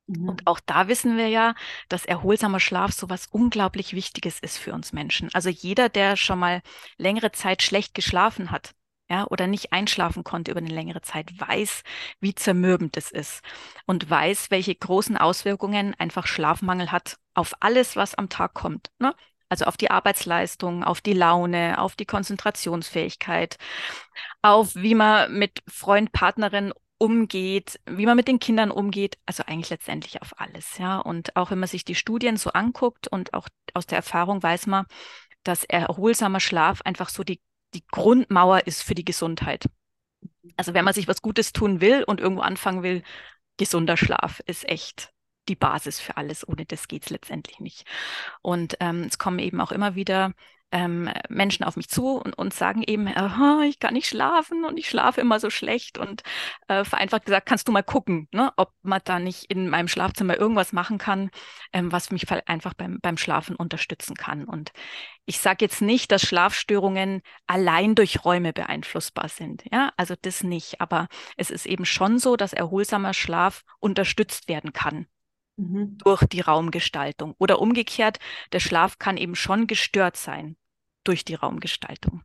Mhm. 0.06 0.28
Und 0.28 0.46
auch 0.46 0.60
da 0.64 0.88
wissen 0.88 1.16
wir 1.16 1.28
ja, 1.28 1.54
dass 1.88 2.04
erholsamer 2.04 2.60
Schlaf 2.60 2.92
so 2.92 3.08
was 3.08 3.26
unglaublich 3.26 3.94
Wichtiges 3.94 4.38
ist 4.40 4.58
für 4.58 4.72
uns 4.72 4.92
Menschen. 4.92 5.30
Also 5.32 5.48
jeder, 5.48 5.88
der 5.88 6.16
schon 6.16 6.38
mal 6.38 6.62
längere 6.98 7.32
Zeit 7.32 7.62
schlecht 7.62 7.94
geschlafen 7.94 8.50
hat, 8.50 8.74
ja, 9.10 9.26
oder 9.28 9.46
nicht 9.46 9.72
einschlafen 9.72 10.24
konnte 10.24 10.50
über 10.50 10.60
eine 10.60 10.70
längere 10.74 11.02
Zeit, 11.02 11.30
weiß, 11.38 11.82
wie 12.20 12.34
zermürbend 12.34 12.96
es 12.96 13.10
ist 13.10 13.42
und 13.86 14.08
weiß, 14.08 14.50
welche 14.50 14.74
großen 14.74 15.16
Auswirkungen 15.16 15.94
einfach 15.98 16.26
Schlafmangel 16.26 16.90
hat 16.90 17.16
auf 17.34 17.52
alles, 17.60 17.96
was 17.96 18.14
am 18.14 18.28
Tag 18.30 18.54
kommt. 18.54 18.90
Ne? 18.98 19.14
Also 19.50 19.66
auf 19.66 19.76
die 19.76 19.90
Arbeitsleistung, 19.90 20.84
auf 20.84 21.00
die 21.00 21.12
Laune, 21.12 21.78
auf 21.78 21.96
die 21.96 22.06
Konzentrationsfähigkeit, 22.06 23.58
auf 24.42 24.74
wie 24.74 24.94
man 24.94 25.32
mit 25.38 25.62
Freund, 25.68 26.12
Partnerin 26.12 26.72
umgeht, 27.04 27.80
wie 27.86 28.06
man 28.06 28.16
mit 28.16 28.28
den 28.28 28.38
Kindern 28.38 28.70
umgeht, 28.70 29.18
also 29.26 29.44
eigentlich 29.46 29.70
letztendlich 29.70 30.22
auf 30.22 30.40
alles, 30.40 30.78
ja. 30.78 30.98
Und 30.98 31.36
auch 31.36 31.50
wenn 31.50 31.58
man 31.58 31.68
sich 31.68 31.84
die 31.84 31.94
Studien 31.94 32.36
so 32.36 32.50
anguckt 32.50 33.08
und 33.08 33.34
auch 33.34 33.48
aus 33.74 33.86
der 33.86 33.96
Erfahrung 33.96 34.42
weiß 34.42 34.66
man, 34.66 34.86
dass 35.44 35.64
erholsamer 35.64 36.40
Schlaf 36.40 36.82
einfach 36.82 37.08
so 37.10 37.22
die 37.24 37.40
die 37.74 37.84
Grundmauer 37.90 38.66
ist 38.66 38.82
für 38.82 38.94
die 38.94 39.04
Gesundheit. 39.04 39.66
Also 40.56 40.74
wenn 40.74 40.84
man 40.84 40.94
sich 40.94 41.08
was 41.08 41.22
Gutes 41.22 41.52
tun 41.52 41.80
will 41.80 42.04
und 42.04 42.20
irgendwo 42.20 42.42
anfangen 42.42 42.82
will, 42.82 43.02
gesunder 43.56 43.96
Schlaf 43.96 44.40
ist 44.46 44.68
echt 44.68 45.12
die 45.48 45.56
Basis 45.56 46.00
für 46.00 46.16
alles. 46.16 46.46
Ohne 46.46 46.64
das 46.64 46.88
geht 46.88 47.04
es 47.04 47.10
letztendlich 47.10 47.60
nicht. 47.60 47.86
Und 48.40 48.76
ähm, 48.80 49.02
es 49.02 49.18
kommen 49.18 49.38
eben 49.38 49.60
auch 49.60 49.72
immer 49.72 49.94
wieder 49.94 50.32
ähm, 50.74 51.08
Menschen 51.28 51.64
auf 51.64 51.76
mich 51.76 51.88
zu 51.88 52.16
und, 52.16 52.36
und 52.36 52.52
sagen 52.52 52.82
eben, 52.84 53.06
oh, 53.06 53.60
ich 53.62 53.78
kann 53.78 53.94
nicht 53.94 54.08
schlafen 54.08 54.64
und 54.64 54.76
ich 54.76 54.88
schlafe 54.88 55.20
immer 55.20 55.38
so 55.38 55.48
schlecht. 55.48 55.98
Und 55.98 56.22
äh, 56.66 56.82
vereinfacht 56.84 57.24
gesagt, 57.26 57.46
kannst 57.46 57.68
du 57.68 57.72
mal 57.72 57.84
gucken, 57.84 58.26
ne, 58.32 58.52
ob 58.56 58.72
man 58.82 59.00
da 59.04 59.20
nicht 59.20 59.44
in 59.44 59.68
meinem 59.70 59.86
Schlafzimmer 59.86 60.36
irgendwas 60.36 60.72
machen 60.72 60.98
kann, 60.98 61.30
ähm, 61.72 61.92
was 61.92 62.10
mich 62.10 62.28
einfach 62.48 62.74
beim, 62.74 62.98
beim 63.00 63.16
Schlafen 63.16 63.54
unterstützen 63.54 64.16
kann. 64.16 64.46
Und 64.46 64.72
ich 65.26 65.38
sage 65.38 65.64
jetzt 65.64 65.80
nicht, 65.80 66.10
dass 66.10 66.22
Schlafstörungen 66.22 67.22
allein 67.46 67.94
durch 67.94 68.24
Räume 68.24 68.52
beeinflussbar 68.52 69.28
sind. 69.28 69.62
Ja, 69.70 69.92
also 69.96 70.14
das 70.20 70.42
nicht. 70.42 70.80
Aber 70.80 71.06
es 71.36 71.50
ist 71.50 71.66
eben 71.66 71.84
schon 71.84 72.18
so, 72.18 72.34
dass 72.36 72.52
erholsamer 72.52 73.14
Schlaf 73.14 73.62
unterstützt 73.78 74.48
werden 74.48 74.72
kann 74.72 75.06
mhm. 75.56 75.98
durch 75.98 76.24
die 76.24 76.40
Raumgestaltung. 76.40 77.36
Oder 77.38 77.60
umgekehrt, 77.60 78.18
der 78.52 78.58
Schlaf 78.58 78.98
kann 78.98 79.16
eben 79.16 79.36
schon 79.36 79.68
gestört 79.68 80.16
sein 80.16 80.56
durch 81.04 81.24
die 81.24 81.34
Raumgestaltung. 81.34 82.22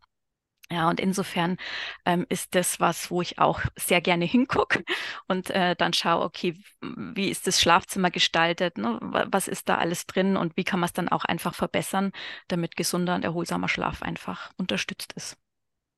Ja, 0.71 0.88
und 0.88 1.00
insofern 1.00 1.57
ähm, 2.05 2.27
ist 2.29 2.53
das 2.53 2.79
was, 2.79 3.09
wo 3.09 3.24
ich 3.24 3.39
auch 3.39 3.62
sehr 3.75 4.01
gerne 4.01 4.25
hingucke 4.25 4.83
und 5.27 5.50
äh, 5.50 5.75
dann 5.75 5.93
schaue, 5.93 6.24
okay, 6.24 6.62
wie 6.81 7.29
ist 7.29 7.48
das 7.48 7.59
Schlafzimmer 7.59 8.12
gestaltet, 8.12 8.77
ne? 8.77 9.00
was 9.01 9.48
ist 9.48 9.67
da 9.67 9.79
alles 9.79 10.05
drin 10.05 10.38
und 10.38 10.55
wie 10.57 10.63
kann 10.63 10.79
man 10.79 10.86
es 10.88 10.93
dann 10.93 11.09
auch 11.09 11.25
einfach 11.25 11.55
verbessern, 11.55 12.12
damit 12.50 12.75
gesunder 12.75 13.15
und 13.15 13.25
erholsamer 13.25 13.67
Schlaf 13.67 14.03
einfach 14.03 14.51
unterstützt 14.57 15.13
ist. 15.13 15.38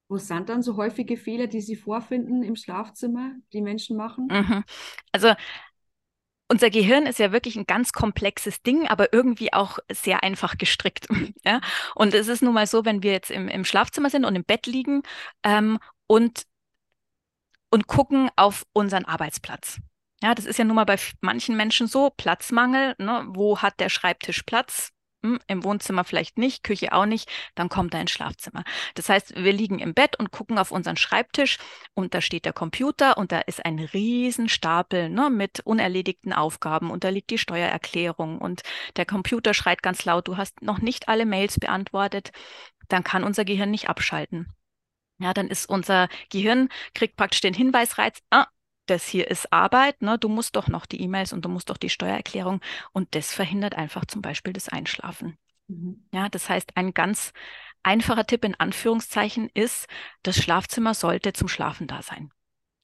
Wo 0.08 0.18
sind 0.18 0.48
dann 0.48 0.62
so 0.62 0.78
häufige 0.78 1.18
Fehler, 1.18 1.48
die 1.48 1.62
Sie 1.62 1.76
vorfinden 1.76 2.42
im 2.44 2.56
Schlafzimmer, 2.56 3.32
die 3.52 3.62
Menschen 3.62 3.98
machen? 3.98 4.28
Mhm. 4.30 4.64
Also 5.12 5.34
unser 6.52 6.70
Gehirn 6.70 7.06
ist 7.06 7.18
ja 7.18 7.32
wirklich 7.32 7.56
ein 7.56 7.66
ganz 7.66 7.94
komplexes 7.94 8.62
Ding, 8.62 8.86
aber 8.86 9.14
irgendwie 9.14 9.54
auch 9.54 9.80
sehr 9.90 10.22
einfach 10.22 10.58
gestrickt. 10.58 11.08
ja? 11.46 11.62
Und 11.96 12.14
es 12.14 12.28
ist 12.28 12.42
nun 12.42 12.54
mal 12.54 12.68
so, 12.68 12.84
wenn 12.84 13.04
wir 13.04 13.14
jetzt 13.14 13.32
im, 13.32 13.48
im 13.48 13.64
Schlafzimmer 13.64 14.10
sind 14.10 14.26
und 14.26 14.36
im 14.36 14.44
Bett 14.44 14.68
liegen 14.68 15.02
ähm, 15.44 15.80
und, 16.08 16.44
und 17.70 17.88
gucken 17.88 18.30
auf 18.36 18.66
unseren 18.74 19.06
Arbeitsplatz. 19.06 19.80
Ja, 20.22 20.36
das 20.36 20.46
ist 20.46 20.60
ja 20.60 20.66
nun 20.66 20.76
mal 20.76 20.84
bei 20.84 20.98
manchen 21.22 21.56
Menschen 21.56 21.88
so, 21.88 22.10
Platzmangel, 22.10 22.96
ne? 22.98 23.24
wo 23.30 23.60
hat 23.60 23.80
der 23.80 23.88
Schreibtisch 23.88 24.44
Platz? 24.44 24.92
Hm, 25.24 25.40
im 25.46 25.64
Wohnzimmer 25.64 26.04
vielleicht 26.04 26.40
nicht, 26.40 26.64
Küche 26.64 26.94
auch 26.94 27.06
nicht, 27.06 27.30
dann 27.54 27.70
kommt 27.70 27.94
er 27.94 28.02
ins 28.02 28.10
Schlafzimmer. 28.10 28.64
Das 28.96 29.08
heißt, 29.08 29.36
wir 29.36 29.54
liegen 29.54 29.78
im 29.78 29.94
Bett 29.94 30.18
und 30.18 30.32
gucken 30.32 30.58
auf 30.58 30.72
unseren 30.72 30.98
Schreibtisch 30.98 31.60
und 31.94 32.16
da 32.16 32.22
steht 32.22 32.46
der 32.46 32.54
Computer 32.54 33.18
und 33.18 33.32
da 33.32 33.40
ist 33.42 33.64
ein 33.64 33.78
Riesenstapel 33.78 35.10
ne, 35.10 35.30
mit 35.30 35.60
unerledigten 35.60 36.34
Aufgaben 36.34 36.90
und 36.90 37.04
da 37.04 37.10
liegt 37.10 37.30
die 37.30 37.38
Steuererklärung 37.38 38.40
und 38.40 38.62
der 38.96 39.06
Computer 39.06 39.54
schreit 39.54 39.84
ganz 39.84 40.06
laut, 40.06 40.28
du 40.28 40.38
hast 40.38 40.64
noch 40.64 40.80
nicht 40.80 41.08
alle 41.08 41.28
Mails 41.28 41.60
beantwortet, 41.60 42.32
dann 42.88 43.04
kann 43.04 43.24
unser 43.24 43.46
Gehirn 43.46 43.70
nicht 43.72 43.90
abschalten. 43.90 44.52
Ja, 45.20 45.34
dann 45.36 45.50
ist 45.50 45.70
unser 45.70 46.10
Gehirn, 46.32 46.70
kriegt 46.96 47.16
praktisch 47.16 47.42
den 47.42 47.54
Hinweisreiz, 47.54 48.20
ah, 48.32 48.48
das 48.92 49.08
hier 49.08 49.32
ist 49.32 49.52
Arbeit, 49.52 50.02
ne? 50.02 50.20
du 50.20 50.30
musst 50.30 50.56
doch 50.56 50.68
noch 50.68 50.86
die 50.86 51.02
E-Mails 51.02 51.34
und 51.34 51.46
du 51.46 51.50
musst 51.50 51.70
doch 51.70 51.78
die 51.78 51.90
Steuererklärung 51.90 52.62
und 52.92 53.16
das 53.16 53.34
verhindert 53.34 53.76
einfach 53.76 54.06
zum 54.06 54.22
Beispiel 54.22 54.54
das 54.54 54.70
Einschlafen. 54.70 55.38
Mhm. 55.68 56.06
Ja, 56.14 56.30
das 56.30 56.50
heißt, 56.50 56.76
ein 56.76 56.94
ganz 56.94 57.34
einfacher 57.84 58.28
Tipp 58.28 58.44
in 58.44 58.60
Anführungszeichen 58.60 59.50
ist, 59.54 59.88
das 60.24 60.38
Schlafzimmer 60.38 60.94
sollte 60.94 61.34
zum 61.34 61.48
Schlafen 61.48 61.88
da 61.88 62.02
sein 62.02 62.32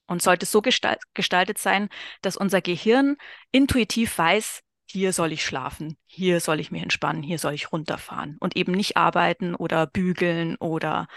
und 0.08 0.22
sollte 0.22 0.46
so 0.46 0.62
gestaltet 0.62 1.58
sein, 1.58 1.90
dass 2.22 2.38
unser 2.38 2.62
Gehirn 2.62 3.18
intuitiv 3.52 4.18
weiß, 4.18 4.64
hier 4.90 5.12
soll 5.12 5.34
ich 5.34 5.44
schlafen, 5.44 5.98
hier 6.06 6.40
soll 6.40 6.62
ich 6.62 6.72
mich 6.72 6.82
entspannen, 6.82 7.22
hier 7.22 7.40
soll 7.40 7.54
ich 7.54 7.74
runterfahren 7.74 8.38
und 8.40 8.56
eben 8.56 8.72
nicht 8.72 8.96
arbeiten 8.96 9.54
oder 9.54 9.86
bügeln 9.86 10.56
oder 10.56 11.08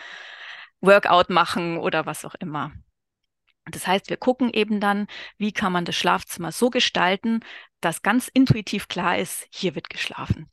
Workout 0.81 1.31
machen 1.31 1.79
oder 1.79 2.05
was 2.07 2.25
auch 2.25 2.35
immer. 2.35 2.73
Das 3.71 3.87
heißt, 3.87 4.11
wir 4.11 4.17
gucken 4.17 4.51
eben 4.53 4.81
dann, 4.81 5.07
wie 5.39 5.53
kann 5.53 5.73
man 5.73 5.85
das 5.85 5.97
Schlafzimmer 5.97 6.53
so 6.53 6.71
gestalten, 6.71 7.41
dass 7.81 8.03
ganz 8.03 8.29
intuitiv 8.29 8.89
klar 8.89 9.19
ist, 9.19 9.47
hier 9.51 9.75
wird 9.75 9.91
geschlafen. 9.91 10.51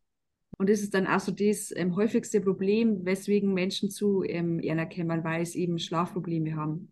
Und 0.58 0.70
das 0.70 0.80
ist 0.80 0.94
dann 0.94 1.08
auch 1.08 1.20
so 1.20 1.32
das 1.32 1.72
ähm, 1.76 1.96
häufigste 1.96 2.42
Problem, 2.42 3.06
weswegen 3.06 3.54
Menschen 3.54 3.92
zu 3.92 4.24
ähm, 4.24 4.60
Erna 4.60 4.86
kämmern, 4.86 5.24
weil 5.24 5.46
sie 5.46 5.60
eben 5.62 5.78
Schlafprobleme 5.78 6.56
haben. 6.56 6.92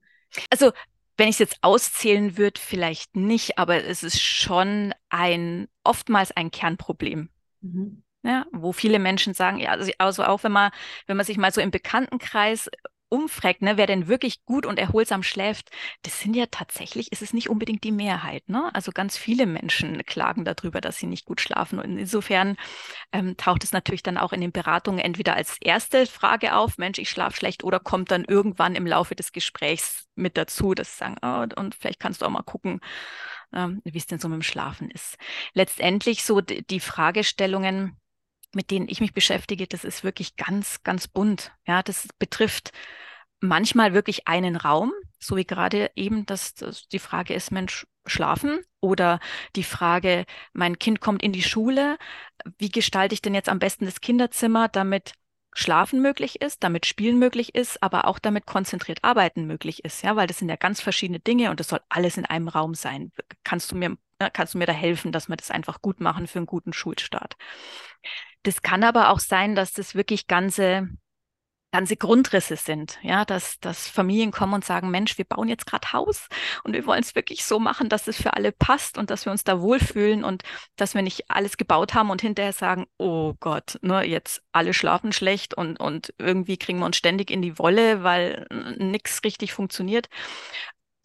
Also 0.52 0.72
wenn 1.18 1.30
ich 1.30 1.36
es 1.36 1.40
jetzt 1.40 1.58
auszählen 1.62 2.38
würde, 2.38 2.60
vielleicht 2.60 3.16
nicht, 3.16 3.58
aber 3.58 3.84
es 3.84 4.04
ist 4.04 4.22
schon 4.22 4.94
ein 5.10 5.68
oftmals 5.84 6.32
ein 6.32 6.52
Kernproblem. 6.52 7.30
Mhm. 7.62 8.04
Ja, 8.24 8.46
wo 8.52 8.72
viele 8.72 8.98
Menschen 8.98 9.36
sagen, 9.36 9.60
ja, 9.60 9.70
also, 9.70 9.92
also 10.00 10.24
auch 10.24 10.44
wenn 10.44 10.52
man, 10.52 10.72
wenn 11.06 11.16
man 11.16 11.26
sich 11.26 11.38
mal 11.38 11.52
so 11.52 11.62
im 11.62 11.70
Bekanntenkreis 11.70 12.70
umfragt, 13.10 13.62
ne, 13.62 13.78
wer 13.78 13.88
denn 13.88 14.08
wirklich 14.08 14.44
gut 14.46 14.66
und 14.66 14.80
erholsam 14.80 15.24
schläft, 15.24 15.70
das 16.04 16.20
sind 16.20 16.36
ja 16.36 16.46
tatsächlich, 16.50 17.12
ist 17.12 17.22
es 17.22 17.34
nicht 17.34 17.50
unbedingt 17.50 17.84
die 17.84 17.92
Mehrheit. 17.92 18.48
Ne? 18.50 18.70
Also 18.74 18.92
ganz 18.92 19.18
viele 19.18 19.46
Menschen 19.46 20.04
klagen 20.06 20.46
darüber, 20.46 20.82
dass 20.82 20.98
sie 20.98 21.08
nicht 21.08 21.26
gut 21.26 21.42
schlafen. 21.42 21.80
Und 21.80 21.98
insofern 21.98 22.58
ähm, 23.12 23.38
taucht 23.38 23.64
es 23.64 23.72
natürlich 23.72 24.04
dann 24.04 24.18
auch 24.18 24.34
in 24.34 24.42
den 24.42 24.52
Beratungen 24.52 25.00
entweder 25.00 25.36
als 25.36 25.58
erste 25.62 26.06
Frage 26.08 26.56
auf, 26.56 26.78
Mensch, 26.78 27.00
ich 27.00 27.10
schlafe 27.10 27.38
schlecht, 27.38 27.64
oder 27.64 27.80
kommt 27.80 28.12
dann 28.12 28.26
irgendwann 28.26 28.76
im 28.76 28.88
Laufe 28.88 29.16
des 29.16 29.32
Gesprächs 29.32 30.08
mit 30.16 30.38
dazu, 30.38 30.74
dass 30.74 30.94
sie 30.94 30.98
sagen, 30.98 31.18
oh, 31.22 31.46
und 31.62 31.76
vielleicht 31.76 32.00
kannst 32.00 32.22
du 32.22 32.26
auch 32.26 32.32
mal 32.32 32.44
gucken, 32.44 32.80
ähm, 33.54 33.82
wie 33.84 33.98
es 33.98 34.08
denn 34.08 34.20
so 34.20 34.28
mit 34.30 34.36
dem 34.36 34.44
Schlafen 34.44 34.90
ist. 34.90 35.18
Letztendlich 35.54 36.24
so 36.24 36.42
die 36.42 36.80
Fragestellungen, 36.80 37.98
mit 38.56 38.72
denen 38.72 38.88
ich 38.88 39.02
mich 39.02 39.14
beschäftige, 39.14 39.68
das 39.68 39.84
ist 39.84 40.04
wirklich 40.04 40.36
ganz, 40.38 40.82
ganz 40.84 41.08
bunt. 41.08 41.52
Ja, 41.68 41.84
das 41.84 42.08
betrifft 42.20 42.72
manchmal 43.42 43.94
wirklich 43.94 44.28
einen 44.28 44.56
Raum, 44.56 44.92
so 45.20 45.36
wie 45.36 45.46
gerade 45.46 45.92
eben, 45.96 46.26
dass, 46.26 46.56
dass 46.56 46.88
die 46.88 47.00
Frage 47.00 47.34
ist, 47.34 47.52
Mensch, 47.52 47.86
schlafen 48.08 48.60
oder 48.82 49.20
die 49.56 49.64
Frage, 49.64 50.26
mein 50.54 50.80
Kind 50.80 51.02
kommt 51.02 51.24
in 51.24 51.34
die 51.34 51.44
Schule, 51.44 51.98
wie 52.58 52.70
gestalte 52.70 53.14
ich 53.14 53.22
denn 53.22 53.34
jetzt 53.34 53.50
am 53.50 53.60
besten 53.60 53.86
das 53.86 54.02
Kinderzimmer, 54.02 54.68
damit 54.68 55.14
Schlafen 55.58 56.02
möglich 56.02 56.42
ist, 56.42 56.64
damit 56.64 56.86
Spielen 56.86 57.18
möglich 57.18 57.56
ist, 57.56 57.82
aber 57.82 58.06
auch 58.06 58.20
damit 58.20 58.46
konzentriert 58.46 59.00
arbeiten 59.04 59.48
möglich 59.48 59.86
ist, 59.86 60.04
ja, 60.04 60.16
weil 60.16 60.28
das 60.28 60.40
sind 60.40 60.50
ja 60.50 60.58
ganz 60.58 60.82
verschiedene 60.82 61.20
Dinge 61.20 61.50
und 61.50 61.60
das 61.60 61.70
soll 61.70 61.80
alles 61.90 62.18
in 62.18 62.26
einem 62.26 62.50
Raum 62.50 62.76
sein. 62.76 63.12
Kannst 63.44 63.72
du 63.72 63.76
mir 63.76 63.98
kannst 64.34 64.54
du 64.54 64.58
mir 64.58 64.66
da 64.66 64.74
helfen, 64.74 65.12
dass 65.12 65.30
wir 65.30 65.36
das 65.36 65.52
einfach 65.52 65.82
gut 65.82 66.00
machen 66.00 66.28
für 66.28 66.40
einen 66.40 66.46
guten 66.46 66.74
Schulstart? 66.74 67.36
Das 68.44 68.62
kann 68.62 68.84
aber 68.84 69.10
auch 69.10 69.20
sein, 69.20 69.56
dass 69.56 69.74
das 69.74 69.96
wirklich 69.96 70.28
ganze 70.28 70.90
ganze 71.76 71.98
Grundrisse 71.98 72.56
sind, 72.56 72.98
ja, 73.02 73.26
dass, 73.26 73.60
dass 73.60 73.90
Familien 73.90 74.32
kommen 74.32 74.54
und 74.54 74.64
sagen, 74.64 74.92
Mensch, 74.92 75.18
wir 75.18 75.26
bauen 75.26 75.50
jetzt 75.50 75.66
gerade 75.66 75.92
Haus 75.92 76.30
und 76.64 76.72
wir 76.72 76.86
wollen 76.86 77.02
es 77.02 77.16
wirklich 77.16 77.44
so 77.44 77.60
machen, 77.60 77.90
dass 77.90 78.08
es 78.08 78.16
für 78.16 78.32
alle 78.32 78.54
passt 78.54 78.98
und 78.98 79.10
dass 79.10 79.26
wir 79.26 79.34
uns 79.34 79.44
da 79.44 79.60
wohlfühlen 79.60 80.24
und 80.24 80.44
dass 80.78 80.96
wir 80.96 81.02
nicht 81.02 81.30
alles 81.30 81.58
gebaut 81.58 81.94
haben 81.94 82.12
und 82.12 82.22
hinterher 82.22 82.54
sagen, 82.54 82.86
oh 82.98 83.34
Gott, 83.42 83.78
ne, 83.82 84.06
jetzt 84.06 84.42
alle 84.54 84.74
schlafen 84.74 85.12
schlecht 85.12 85.54
und, 85.54 85.78
und 85.78 86.14
irgendwie 86.18 86.56
kriegen 86.56 86.80
wir 86.80 86.86
uns 86.86 86.96
ständig 86.96 87.30
in 87.30 87.42
die 87.42 87.60
Wolle, 87.60 88.04
weil 88.04 88.48
nichts 88.78 89.22
richtig 89.26 89.52
funktioniert. 89.52 90.08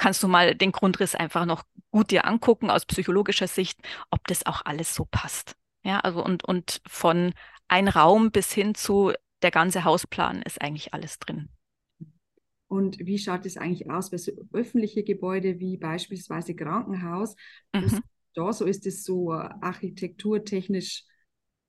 Kannst 0.00 0.22
du 0.22 0.28
mal 0.28 0.54
den 0.54 0.72
Grundriss 0.72 1.14
einfach 1.14 1.44
noch 1.44 1.62
gut 1.90 2.10
dir 2.10 2.26
angucken 2.26 2.70
aus 2.70 2.86
psychologischer 2.86 3.46
Sicht, 3.46 3.78
ob 4.10 4.26
das 4.28 4.46
auch 4.46 4.62
alles 4.64 4.94
so 4.94 5.04
passt. 5.04 5.56
Ja, 5.82 6.00
also 6.00 6.24
und, 6.24 6.42
und 6.42 6.80
von 6.86 7.34
ein 7.68 7.86
Raum 7.86 8.30
bis 8.30 8.50
hin 8.50 8.74
zu 8.74 9.12
der 9.42 9.50
ganze 9.50 9.84
Hausplan 9.84 10.40
ist 10.40 10.62
eigentlich 10.62 10.94
alles 10.94 11.18
drin. 11.18 11.50
Und 12.66 12.98
wie 12.98 13.18
schaut 13.18 13.44
es 13.44 13.58
eigentlich 13.58 13.90
aus 13.90 14.08
bei 14.08 14.16
so 14.16 14.32
öffentlichen 14.54 15.04
Gebäuden 15.04 15.60
wie 15.60 15.76
beispielsweise 15.76 16.54
Krankenhaus? 16.54 17.36
Mhm. 17.74 18.00
Da 18.32 18.54
so 18.54 18.64
ist 18.64 18.86
es 18.86 19.04
so 19.04 19.32
architekturtechnisch, 19.32 21.04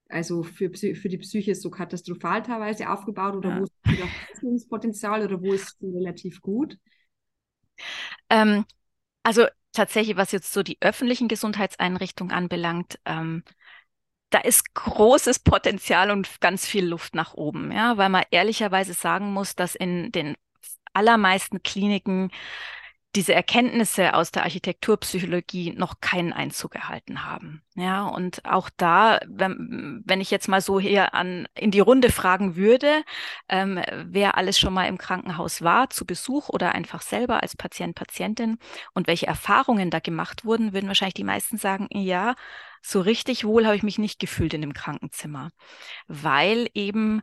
also 0.07 0.43
für, 0.43 0.71
für 0.73 1.09
die 1.09 1.17
Psyche 1.17 1.53
so 1.55 1.69
katastrophal 1.69 2.43
teilweise 2.43 2.89
aufgebaut 2.89 3.35
oder 3.35 3.49
ja. 3.49 3.59
wo 3.59 3.63
ist 3.63 3.73
das 3.83 3.97
Verbesserungspotenzial 3.97 5.25
oder 5.25 5.41
wo 5.41 5.51
ist 5.51 5.63
es 5.63 5.77
relativ 5.81 6.39
gut? 6.39 6.77
Ähm, 8.29 8.65
also 9.23 9.47
tatsächlich, 9.73 10.17
was 10.17 10.31
jetzt 10.31 10.53
so 10.53 10.63
die 10.63 10.77
öffentlichen 10.81 11.27
Gesundheitseinrichtungen 11.27 12.33
anbelangt, 12.35 12.99
ähm, 13.05 13.43
da 14.29 14.39
ist 14.39 14.73
großes 14.75 15.39
Potenzial 15.39 16.11
und 16.11 16.41
ganz 16.41 16.65
viel 16.65 16.85
Luft 16.87 17.15
nach 17.15 17.33
oben, 17.33 17.71
ja, 17.71 17.97
weil 17.97 18.09
man 18.09 18.23
ehrlicherweise 18.31 18.93
sagen 18.93 19.33
muss, 19.33 19.55
dass 19.55 19.75
in 19.75 20.11
den 20.11 20.35
allermeisten 20.93 21.63
Kliniken 21.63 22.31
diese 23.15 23.33
Erkenntnisse 23.33 24.13
aus 24.13 24.31
der 24.31 24.43
Architekturpsychologie 24.43 25.73
noch 25.73 25.99
keinen 25.99 26.31
Einzug 26.31 26.75
erhalten 26.75 27.25
haben. 27.25 27.61
Ja, 27.75 28.05
und 28.05 28.45
auch 28.45 28.69
da, 28.77 29.19
wenn, 29.27 30.01
wenn 30.05 30.21
ich 30.21 30.31
jetzt 30.31 30.47
mal 30.47 30.61
so 30.61 30.79
hier 30.79 31.13
an, 31.13 31.47
in 31.53 31.71
die 31.71 31.81
Runde 31.81 32.09
fragen 32.09 32.55
würde, 32.55 33.03
ähm, 33.49 33.81
wer 34.05 34.37
alles 34.37 34.57
schon 34.57 34.73
mal 34.73 34.87
im 34.87 34.97
Krankenhaus 34.97 35.61
war, 35.61 35.89
zu 35.89 36.05
Besuch 36.05 36.49
oder 36.49 36.73
einfach 36.73 37.01
selber 37.01 37.43
als 37.43 37.57
Patient, 37.57 37.95
Patientin 37.95 38.57
und 38.93 39.07
welche 39.07 39.27
Erfahrungen 39.27 39.89
da 39.89 39.99
gemacht 39.99 40.45
wurden, 40.45 40.73
würden 40.73 40.87
wahrscheinlich 40.87 41.13
die 41.15 41.23
meisten 41.25 41.57
sagen, 41.57 41.87
ja, 41.91 42.35
so 42.81 43.01
richtig 43.01 43.43
wohl 43.45 43.65
habe 43.65 43.75
ich 43.75 43.83
mich 43.83 43.99
nicht 43.99 44.19
gefühlt 44.19 44.53
in 44.53 44.61
dem 44.61 44.73
Krankenzimmer, 44.73 45.51
weil 46.07 46.69
eben 46.73 47.21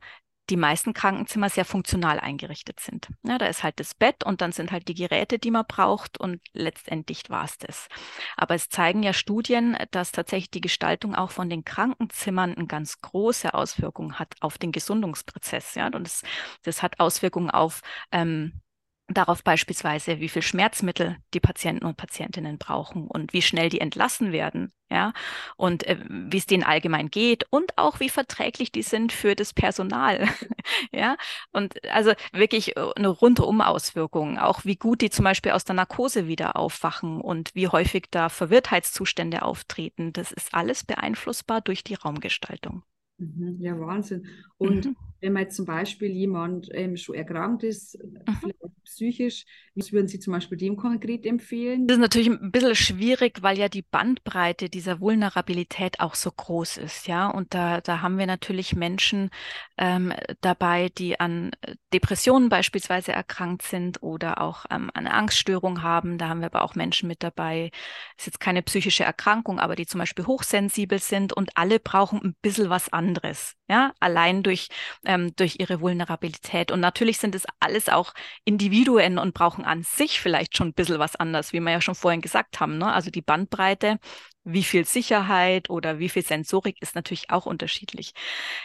die 0.50 0.56
meisten 0.56 0.94
Krankenzimmer 0.94 1.50
sehr 1.50 1.64
funktional 1.64 2.20
eingerichtet 2.20 2.80
sind. 2.80 3.08
Ja, 3.22 3.38
da 3.38 3.46
ist 3.46 3.62
halt 3.62 3.80
das 3.80 3.94
Bett 3.94 4.24
und 4.24 4.40
dann 4.40 4.52
sind 4.52 4.72
halt 4.72 4.88
die 4.88 4.94
Geräte, 4.94 5.38
die 5.38 5.50
man 5.50 5.64
braucht 5.66 6.18
und 6.18 6.40
letztendlich 6.52 7.22
war 7.28 7.44
es 7.44 7.58
das. 7.58 7.88
Aber 8.36 8.54
es 8.54 8.68
zeigen 8.68 9.02
ja 9.02 9.12
Studien, 9.12 9.76
dass 9.90 10.12
tatsächlich 10.12 10.50
die 10.50 10.60
Gestaltung 10.60 11.14
auch 11.14 11.30
von 11.30 11.50
den 11.50 11.64
Krankenzimmern 11.64 12.54
eine 12.54 12.66
ganz 12.66 13.00
große 13.00 13.52
Auswirkung 13.54 14.14
hat 14.14 14.34
auf 14.40 14.58
den 14.58 14.72
Gesundungsprozess. 14.72 15.74
Ja, 15.74 15.86
und 15.86 16.04
das, 16.04 16.22
das 16.62 16.82
hat 16.82 17.00
Auswirkungen 17.00 17.50
auf 17.50 17.82
ähm, 18.12 18.60
darauf 19.08 19.42
beispielsweise, 19.42 20.20
wie 20.20 20.28
viel 20.28 20.42
Schmerzmittel 20.42 21.16
die 21.32 21.40
Patienten 21.40 21.84
und 21.84 21.96
Patientinnen 21.96 22.58
brauchen 22.58 23.06
und 23.06 23.32
wie 23.32 23.42
schnell 23.42 23.70
die 23.70 23.80
entlassen 23.80 24.32
werden, 24.32 24.72
ja, 24.90 25.12
und 25.56 25.86
äh, 25.86 25.98
wie 26.08 26.36
es 26.36 26.46
denen 26.46 26.62
allgemein 26.62 27.10
geht 27.10 27.46
und 27.50 27.76
auch 27.76 28.00
wie 28.00 28.10
verträglich 28.10 28.70
die 28.70 28.82
sind 28.82 29.12
für 29.12 29.34
das 29.34 29.54
Personal, 29.54 30.28
ja, 30.92 31.16
und 31.52 31.82
also 31.90 32.12
wirklich 32.32 32.76
äh, 32.76 32.90
eine 32.96 33.08
rundum 33.08 33.62
Auswirkung, 33.62 34.38
auch 34.38 34.64
wie 34.64 34.76
gut 34.76 35.00
die 35.00 35.10
zum 35.10 35.24
Beispiel 35.24 35.52
aus 35.52 35.64
der 35.64 35.74
Narkose 35.74 36.26
wieder 36.26 36.56
aufwachen 36.56 37.20
und 37.20 37.54
wie 37.54 37.68
häufig 37.68 38.06
da 38.10 38.28
Verwirrtheitszustände 38.28 39.42
auftreten, 39.42 40.12
das 40.12 40.32
ist 40.32 40.54
alles 40.54 40.84
beeinflussbar 40.84 41.62
durch 41.62 41.82
die 41.82 41.94
Raumgestaltung. 41.94 42.82
Mhm, 43.18 43.56
ja, 43.60 43.78
Wahnsinn. 43.78 44.26
Und 44.58 44.86
mhm. 44.86 44.96
Wenn 45.20 45.32
man 45.32 45.42
jetzt 45.44 45.56
zum 45.56 45.66
Beispiel 45.66 46.10
jemand 46.10 46.68
ähm, 46.72 46.96
schon 46.96 47.14
erkrankt 47.14 47.62
ist, 47.62 47.98
mhm. 48.02 48.52
psychisch, 48.84 49.44
was 49.74 49.92
würden 49.92 50.08
Sie 50.08 50.18
zum 50.18 50.32
Beispiel 50.32 50.58
dem 50.58 50.76
konkret 50.76 51.26
empfehlen? 51.26 51.86
Das 51.86 51.96
ist 51.96 52.00
natürlich 52.00 52.28
ein 52.28 52.50
bisschen 52.50 52.74
schwierig, 52.74 53.42
weil 53.42 53.58
ja 53.58 53.68
die 53.68 53.82
Bandbreite 53.82 54.68
dieser 54.68 55.00
Vulnerabilität 55.00 56.00
auch 56.00 56.14
so 56.14 56.30
groß 56.30 56.78
ist, 56.78 57.06
ja. 57.06 57.28
Und 57.28 57.54
da, 57.54 57.80
da 57.80 58.00
haben 58.00 58.18
wir 58.18 58.26
natürlich 58.26 58.74
Menschen 58.74 59.30
ähm, 59.76 60.12
dabei, 60.40 60.88
die 60.88 61.20
an 61.20 61.52
Depressionen 61.92 62.48
beispielsweise 62.48 63.12
erkrankt 63.12 63.62
sind 63.62 64.02
oder 64.02 64.40
auch 64.40 64.64
ähm, 64.70 64.90
eine 64.94 65.12
Angststörung 65.12 65.82
haben. 65.82 66.18
Da 66.18 66.28
haben 66.28 66.40
wir 66.40 66.46
aber 66.46 66.62
auch 66.62 66.74
Menschen 66.74 67.08
mit 67.08 67.22
dabei, 67.22 67.70
ist 68.16 68.26
jetzt 68.26 68.40
keine 68.40 68.62
psychische 68.62 69.04
Erkrankung, 69.04 69.58
aber 69.58 69.76
die 69.76 69.86
zum 69.86 69.98
Beispiel 69.98 70.26
hochsensibel 70.26 70.98
sind 70.98 71.32
und 71.32 71.50
alle 71.56 71.78
brauchen 71.78 72.20
ein 72.22 72.34
bisschen 72.42 72.70
was 72.70 72.92
anderes 72.92 73.08
anderes, 73.08 73.54
ja, 73.68 73.92
allein 74.00 74.42
durch, 74.42 74.68
ähm, 75.08 75.34
durch 75.34 75.56
ihre 75.58 75.80
Vulnerabilität. 75.80 76.70
Und 76.70 76.80
natürlich 76.80 77.18
sind 77.18 77.34
es 77.34 77.46
alles 77.58 77.88
auch 77.88 78.12
Individuen 78.44 79.18
und 79.18 79.32
brauchen 79.34 79.64
an 79.64 79.82
sich 79.82 80.20
vielleicht 80.20 80.56
schon 80.56 80.68
ein 80.68 80.74
bisschen 80.74 80.98
was 80.98 81.16
anderes, 81.16 81.52
wie 81.54 81.60
wir 81.60 81.72
ja 81.72 81.80
schon 81.80 81.94
vorhin 81.94 82.20
gesagt 82.20 82.60
haben. 82.60 82.76
Ne? 82.76 82.92
Also 82.92 83.10
die 83.10 83.22
Bandbreite, 83.22 83.98
wie 84.44 84.62
viel 84.62 84.84
Sicherheit 84.84 85.70
oder 85.70 85.98
wie 85.98 86.10
viel 86.10 86.22
Sensorik 86.22 86.80
ist 86.82 86.94
natürlich 86.94 87.30
auch 87.30 87.46
unterschiedlich. 87.46 88.12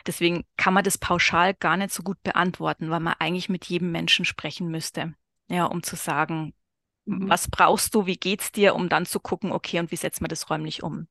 Deswegen 0.05 0.43
kann 0.57 0.73
man 0.73 0.83
das 0.83 0.97
pauschal 0.97 1.53
gar 1.53 1.77
nicht 1.77 1.93
so 1.93 2.03
gut 2.03 2.21
beantworten, 2.23 2.89
weil 2.89 2.99
man 2.99 3.15
eigentlich 3.19 3.47
mit 3.47 3.65
jedem 3.65 3.91
Menschen 3.91 4.25
sprechen 4.25 4.67
müsste, 4.67 5.13
ja, 5.49 5.65
um 5.65 5.81
zu 5.81 5.95
sagen, 5.95 6.53
mhm. 7.05 7.29
was 7.29 7.49
brauchst 7.49 7.95
du, 7.95 8.05
wie 8.05 8.17
geht's 8.17 8.51
dir, 8.51 8.75
um 8.75 8.89
dann 8.89 9.05
zu 9.05 9.21
gucken, 9.21 9.53
okay, 9.53 9.79
und 9.79 9.91
wie 9.91 9.97
setzt 9.97 10.19
man 10.19 10.29
das 10.29 10.49
räumlich 10.49 10.83
um? 10.83 11.07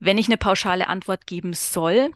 Wenn 0.00 0.18
ich 0.18 0.26
eine 0.26 0.38
pauschale 0.38 0.88
Antwort 0.88 1.26
geben 1.28 1.52
soll, 1.52 2.10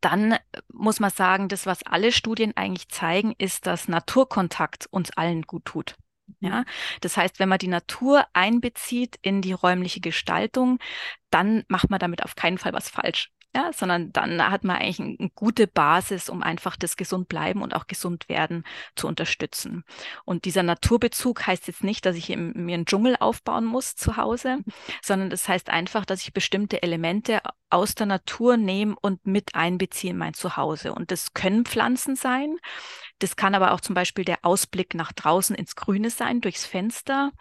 dann 0.00 0.36
muss 0.72 1.00
man 1.00 1.10
sagen, 1.10 1.48
das, 1.48 1.66
was 1.66 1.82
alle 1.84 2.12
Studien 2.12 2.56
eigentlich 2.56 2.88
zeigen, 2.88 3.34
ist, 3.38 3.66
dass 3.66 3.88
Naturkontakt 3.88 4.86
uns 4.90 5.10
allen 5.16 5.42
gut 5.42 5.64
tut. 5.64 5.96
Ja, 6.40 6.64
das 7.00 7.16
heißt, 7.16 7.38
wenn 7.40 7.48
man 7.48 7.58
die 7.58 7.68
Natur 7.68 8.24
einbezieht 8.34 9.18
in 9.20 9.42
die 9.42 9.52
räumliche 9.52 10.00
Gestaltung, 10.00 10.78
dann 11.30 11.64
macht 11.68 11.90
man 11.90 11.98
damit 11.98 12.24
auf 12.24 12.36
keinen 12.36 12.58
Fall 12.58 12.72
was 12.72 12.88
falsch 12.88 13.30
ja, 13.54 13.72
sondern 13.72 14.12
dann 14.12 14.50
hat 14.50 14.62
man 14.62 14.76
eigentlich 14.76 15.00
eine, 15.00 15.30
gute 15.34 15.66
Basis, 15.66 16.28
um 16.28 16.42
einfach 16.42 16.76
das 16.76 16.96
gesund 16.96 17.28
bleiben 17.28 17.62
und 17.62 17.74
auch 17.74 17.86
gesund 17.86 18.28
werden 18.28 18.64
zu 18.94 19.08
unterstützen. 19.08 19.84
Und 20.24 20.44
dieser 20.44 20.62
Naturbezug 20.62 21.46
heißt 21.46 21.66
jetzt 21.66 21.82
nicht, 21.82 22.06
dass 22.06 22.16
ich 22.16 22.30
im, 22.30 22.52
mir 22.52 22.74
einen 22.74 22.86
Dschungel 22.86 23.16
aufbauen 23.18 23.64
muss 23.64 23.96
zu 23.96 24.16
Hause, 24.16 24.58
sondern 25.02 25.30
das 25.30 25.48
heißt 25.48 25.68
einfach, 25.68 26.04
dass 26.04 26.22
ich 26.22 26.32
bestimmte 26.32 26.82
Elemente 26.82 27.40
aus 27.70 27.94
der 27.94 28.06
Natur 28.06 28.56
nehme 28.56 28.96
und 29.00 29.26
mit 29.26 29.54
einbeziehe 29.54 30.12
in 30.12 30.18
mein 30.18 30.34
Zuhause. 30.34 30.92
Und 30.92 31.10
das 31.10 31.34
können 31.34 31.64
Pflanzen 31.64 32.16
sein, 32.16 32.56
das 33.20 33.36
kann 33.36 33.54
aber 33.54 33.72
auch 33.72 33.80
zum 33.80 33.94
Beispiel 33.94 34.24
der 34.24 34.38
Ausblick 34.42 34.94
nach 34.94 35.12
draußen 35.12 35.54
ins 35.54 35.76
Grüne 35.76 36.10
sein, 36.10 36.40
durchs 36.40 36.66
Fenster. 36.66 37.32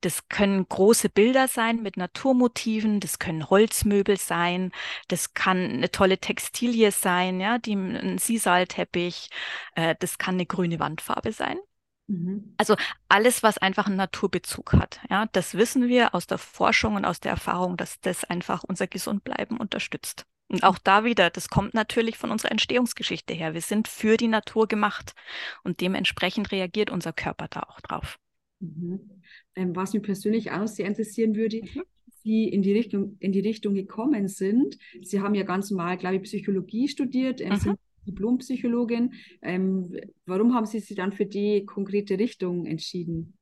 Das 0.00 0.28
können 0.28 0.66
große 0.68 1.10
Bilder 1.10 1.48
sein 1.48 1.82
mit 1.82 1.96
Naturmotiven. 1.96 3.00
Das 3.00 3.18
können 3.18 3.50
Holzmöbel 3.50 4.16
sein. 4.16 4.72
Das 5.08 5.34
kann 5.34 5.58
eine 5.58 5.90
tolle 5.90 6.18
Textilie 6.18 6.90
sein, 6.92 7.40
ja, 7.40 7.58
die, 7.58 7.74
ein 7.74 8.18
Sisalteppich. 8.18 9.28
Äh, 9.74 9.96
das 9.98 10.18
kann 10.18 10.34
eine 10.34 10.46
grüne 10.46 10.78
Wandfarbe 10.78 11.32
sein. 11.32 11.58
Mhm. 12.06 12.54
Also 12.56 12.76
alles, 13.08 13.42
was 13.42 13.58
einfach 13.58 13.86
einen 13.86 13.96
Naturbezug 13.96 14.74
hat. 14.74 15.00
Ja, 15.10 15.26
das 15.32 15.54
wissen 15.54 15.88
wir 15.88 16.14
aus 16.14 16.26
der 16.26 16.38
Forschung 16.38 16.96
und 16.96 17.04
aus 17.04 17.20
der 17.20 17.32
Erfahrung, 17.32 17.76
dass 17.76 18.00
das 18.00 18.24
einfach 18.24 18.62
unser 18.64 18.86
Gesundbleiben 18.86 19.58
unterstützt. 19.58 20.26
Und 20.48 20.62
auch 20.62 20.78
da 20.78 21.04
wieder, 21.04 21.30
das 21.30 21.48
kommt 21.48 21.74
natürlich 21.74 22.18
von 22.18 22.30
unserer 22.30 22.52
Entstehungsgeschichte 22.52 23.34
her. 23.34 23.54
Wir 23.54 23.60
sind 23.60 23.88
für 23.88 24.16
die 24.16 24.28
Natur 24.28 24.68
gemacht 24.68 25.14
und 25.62 25.80
dementsprechend 25.80 26.52
reagiert 26.52 26.90
unser 26.90 27.12
Körper 27.12 27.48
da 27.48 27.60
auch 27.60 27.80
drauf. 27.80 28.18
Mhm. 28.60 29.00
Ähm, 29.56 29.74
was 29.74 29.94
mich 29.94 30.02
persönlich 30.02 30.50
auch 30.50 30.66
sehr 30.66 30.86
interessieren 30.86 31.34
würde, 31.34 31.62
mhm. 31.62 31.82
Sie 32.22 32.48
in 32.48 32.62
die 32.62 32.72
Richtung, 32.72 33.16
in 33.20 33.32
die 33.32 33.40
Richtung 33.40 33.74
gekommen 33.74 34.28
sind. 34.28 34.78
Sie 35.02 35.20
haben 35.20 35.34
ja 35.34 35.42
ganz 35.42 35.70
normal, 35.70 35.98
glaube 35.98 36.16
ich, 36.16 36.22
Psychologie 36.22 36.88
studiert, 36.88 37.40
ähm, 37.40 37.50
mhm. 37.50 37.56
sind 37.56 37.78
Diplompsychologin. 38.06 39.12
Ähm, 39.42 39.94
warum 40.26 40.54
haben 40.54 40.66
Sie 40.66 40.80
sich 40.80 40.96
dann 40.96 41.12
für 41.12 41.26
die 41.26 41.64
konkrete 41.64 42.18
Richtung 42.18 42.66
entschieden? 42.66 43.34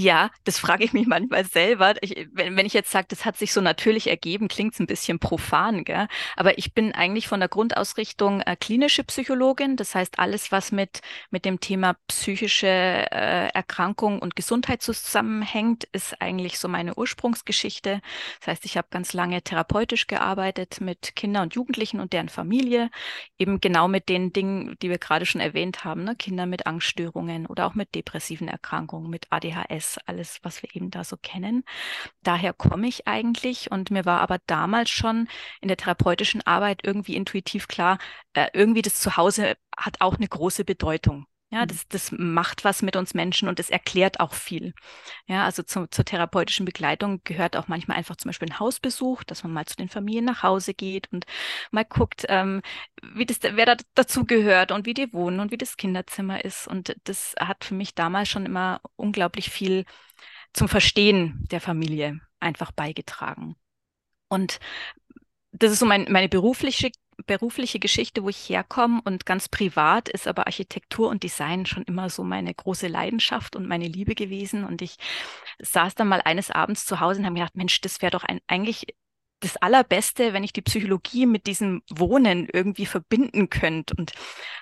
Ja, 0.00 0.30
das 0.44 0.58
frage 0.58 0.82
ich 0.82 0.94
mich 0.94 1.06
manchmal 1.06 1.44
selber. 1.44 1.94
Ich, 2.00 2.26
wenn, 2.32 2.56
wenn 2.56 2.64
ich 2.64 2.72
jetzt 2.72 2.90
sage, 2.90 3.06
das 3.10 3.26
hat 3.26 3.36
sich 3.36 3.52
so 3.52 3.60
natürlich 3.60 4.06
ergeben, 4.08 4.48
klingt 4.48 4.72
es 4.72 4.80
ein 4.80 4.86
bisschen 4.86 5.18
profan, 5.18 5.84
gell? 5.84 6.06
Aber 6.36 6.56
ich 6.56 6.72
bin 6.72 6.94
eigentlich 6.94 7.28
von 7.28 7.40
der 7.40 7.50
Grundausrichtung 7.50 8.40
äh, 8.40 8.56
klinische 8.56 9.04
Psychologin. 9.04 9.76
Das 9.76 9.94
heißt, 9.94 10.18
alles, 10.18 10.52
was 10.52 10.72
mit, 10.72 11.00
mit 11.30 11.44
dem 11.44 11.60
Thema 11.60 11.96
psychische 12.08 12.66
äh, 12.66 13.48
Erkrankung 13.52 14.20
und 14.20 14.36
Gesundheit 14.36 14.80
zusammenhängt, 14.80 15.84
ist 15.92 16.20
eigentlich 16.22 16.58
so 16.58 16.68
meine 16.68 16.94
Ursprungsgeschichte. 16.96 18.00
Das 18.38 18.48
heißt, 18.48 18.64
ich 18.64 18.78
habe 18.78 18.88
ganz 18.90 19.12
lange 19.12 19.42
therapeutisch 19.42 20.06
gearbeitet 20.06 20.80
mit 20.80 21.14
Kindern 21.14 21.42
und 21.44 21.54
Jugendlichen 21.54 22.00
und 22.00 22.14
deren 22.14 22.30
Familie, 22.30 22.90
eben 23.38 23.60
genau 23.60 23.86
mit 23.86 24.08
den 24.08 24.32
Dingen, 24.32 24.76
die 24.80 24.88
wir 24.88 24.98
gerade 24.98 25.26
schon 25.26 25.42
erwähnt 25.42 25.84
haben, 25.84 26.04
ne? 26.04 26.16
Kinder 26.16 26.46
mit 26.46 26.66
Angststörungen 26.66 27.46
oder 27.46 27.66
auch 27.66 27.74
mit 27.74 27.94
depressiven 27.94 28.48
Erkrankungen, 28.48 29.10
mit 29.10 29.26
ADHS 29.30 29.89
alles, 29.98 30.40
was 30.42 30.62
wir 30.62 30.74
eben 30.74 30.90
da 30.90 31.04
so 31.04 31.16
kennen. 31.16 31.64
Daher 32.22 32.52
komme 32.52 32.88
ich 32.88 33.06
eigentlich 33.08 33.70
und 33.70 33.90
mir 33.90 34.04
war 34.04 34.20
aber 34.20 34.38
damals 34.46 34.90
schon 34.90 35.28
in 35.60 35.68
der 35.68 35.76
therapeutischen 35.76 36.46
Arbeit 36.46 36.80
irgendwie 36.84 37.16
intuitiv 37.16 37.68
klar, 37.68 37.98
äh, 38.34 38.48
irgendwie 38.52 38.82
das 38.82 38.96
Zuhause 39.00 39.56
hat 39.76 40.00
auch 40.00 40.16
eine 40.16 40.28
große 40.28 40.64
Bedeutung. 40.64 41.26
Ja, 41.52 41.62
mhm. 41.62 41.68
das, 41.68 41.88
das 41.88 42.12
macht 42.12 42.64
was 42.64 42.80
mit 42.82 42.96
uns 42.96 43.12
Menschen 43.14 43.48
und 43.48 43.58
das 43.58 43.70
erklärt 43.70 44.20
auch 44.20 44.34
viel. 44.34 44.72
Ja, 45.26 45.44
also 45.44 45.62
zu, 45.62 45.88
zur 45.88 46.04
therapeutischen 46.04 46.64
Begleitung 46.64 47.20
gehört 47.24 47.56
auch 47.56 47.66
manchmal 47.68 47.96
einfach 47.96 48.16
zum 48.16 48.28
Beispiel 48.28 48.48
ein 48.48 48.60
Hausbesuch, 48.60 49.24
dass 49.24 49.42
man 49.42 49.52
mal 49.52 49.66
zu 49.66 49.76
den 49.76 49.88
Familien 49.88 50.24
nach 50.24 50.42
Hause 50.44 50.74
geht 50.74 51.12
und 51.12 51.26
mal 51.72 51.84
guckt, 51.84 52.24
ähm, 52.28 52.62
wie 53.02 53.26
das, 53.26 53.38
wer 53.42 53.66
da 53.66 53.76
dazu 53.94 54.24
gehört 54.24 54.70
und 54.70 54.86
wie 54.86 54.94
die 54.94 55.12
wohnen 55.12 55.40
und 55.40 55.50
wie 55.50 55.58
das 55.58 55.76
Kinderzimmer 55.76 56.44
ist. 56.44 56.68
Und 56.68 56.96
das 57.04 57.34
hat 57.40 57.64
für 57.64 57.74
mich 57.74 57.94
damals 57.94 58.28
schon 58.28 58.46
immer 58.46 58.80
unglaublich 58.96 59.50
viel 59.50 59.84
zum 60.52 60.68
Verstehen 60.68 61.46
der 61.50 61.60
Familie 61.60 62.20
einfach 62.38 62.72
beigetragen. 62.72 63.56
Und 64.28 64.60
das 65.52 65.72
ist 65.72 65.80
so 65.80 65.86
mein, 65.86 66.06
meine 66.10 66.28
berufliche 66.28 66.92
berufliche 67.26 67.78
Geschichte, 67.78 68.22
wo 68.22 68.28
ich 68.28 68.48
herkomme 68.48 69.00
und 69.04 69.26
ganz 69.26 69.48
privat 69.48 70.08
ist 70.08 70.26
aber 70.26 70.46
Architektur 70.46 71.08
und 71.08 71.22
Design 71.22 71.66
schon 71.66 71.84
immer 71.84 72.10
so 72.10 72.24
meine 72.24 72.52
große 72.54 72.88
Leidenschaft 72.88 73.56
und 73.56 73.66
meine 73.68 73.86
Liebe 73.86 74.14
gewesen. 74.14 74.64
Und 74.64 74.82
ich 74.82 74.96
saß 75.58 75.94
dann 75.94 76.08
mal 76.08 76.20
eines 76.22 76.50
Abends 76.50 76.84
zu 76.84 77.00
Hause 77.00 77.20
und 77.20 77.26
habe 77.26 77.34
gedacht, 77.34 77.56
Mensch, 77.56 77.80
das 77.80 78.02
wäre 78.02 78.10
doch 78.10 78.24
ein, 78.24 78.40
eigentlich 78.46 78.86
das 79.40 79.56
Allerbeste, 79.56 80.32
wenn 80.32 80.44
ich 80.44 80.52
die 80.52 80.62
Psychologie 80.62 81.26
mit 81.26 81.46
diesem 81.46 81.82
Wohnen 81.90 82.48
irgendwie 82.52 82.86
verbinden 82.86 83.50
könnte. 83.50 83.94
Und 83.96 84.12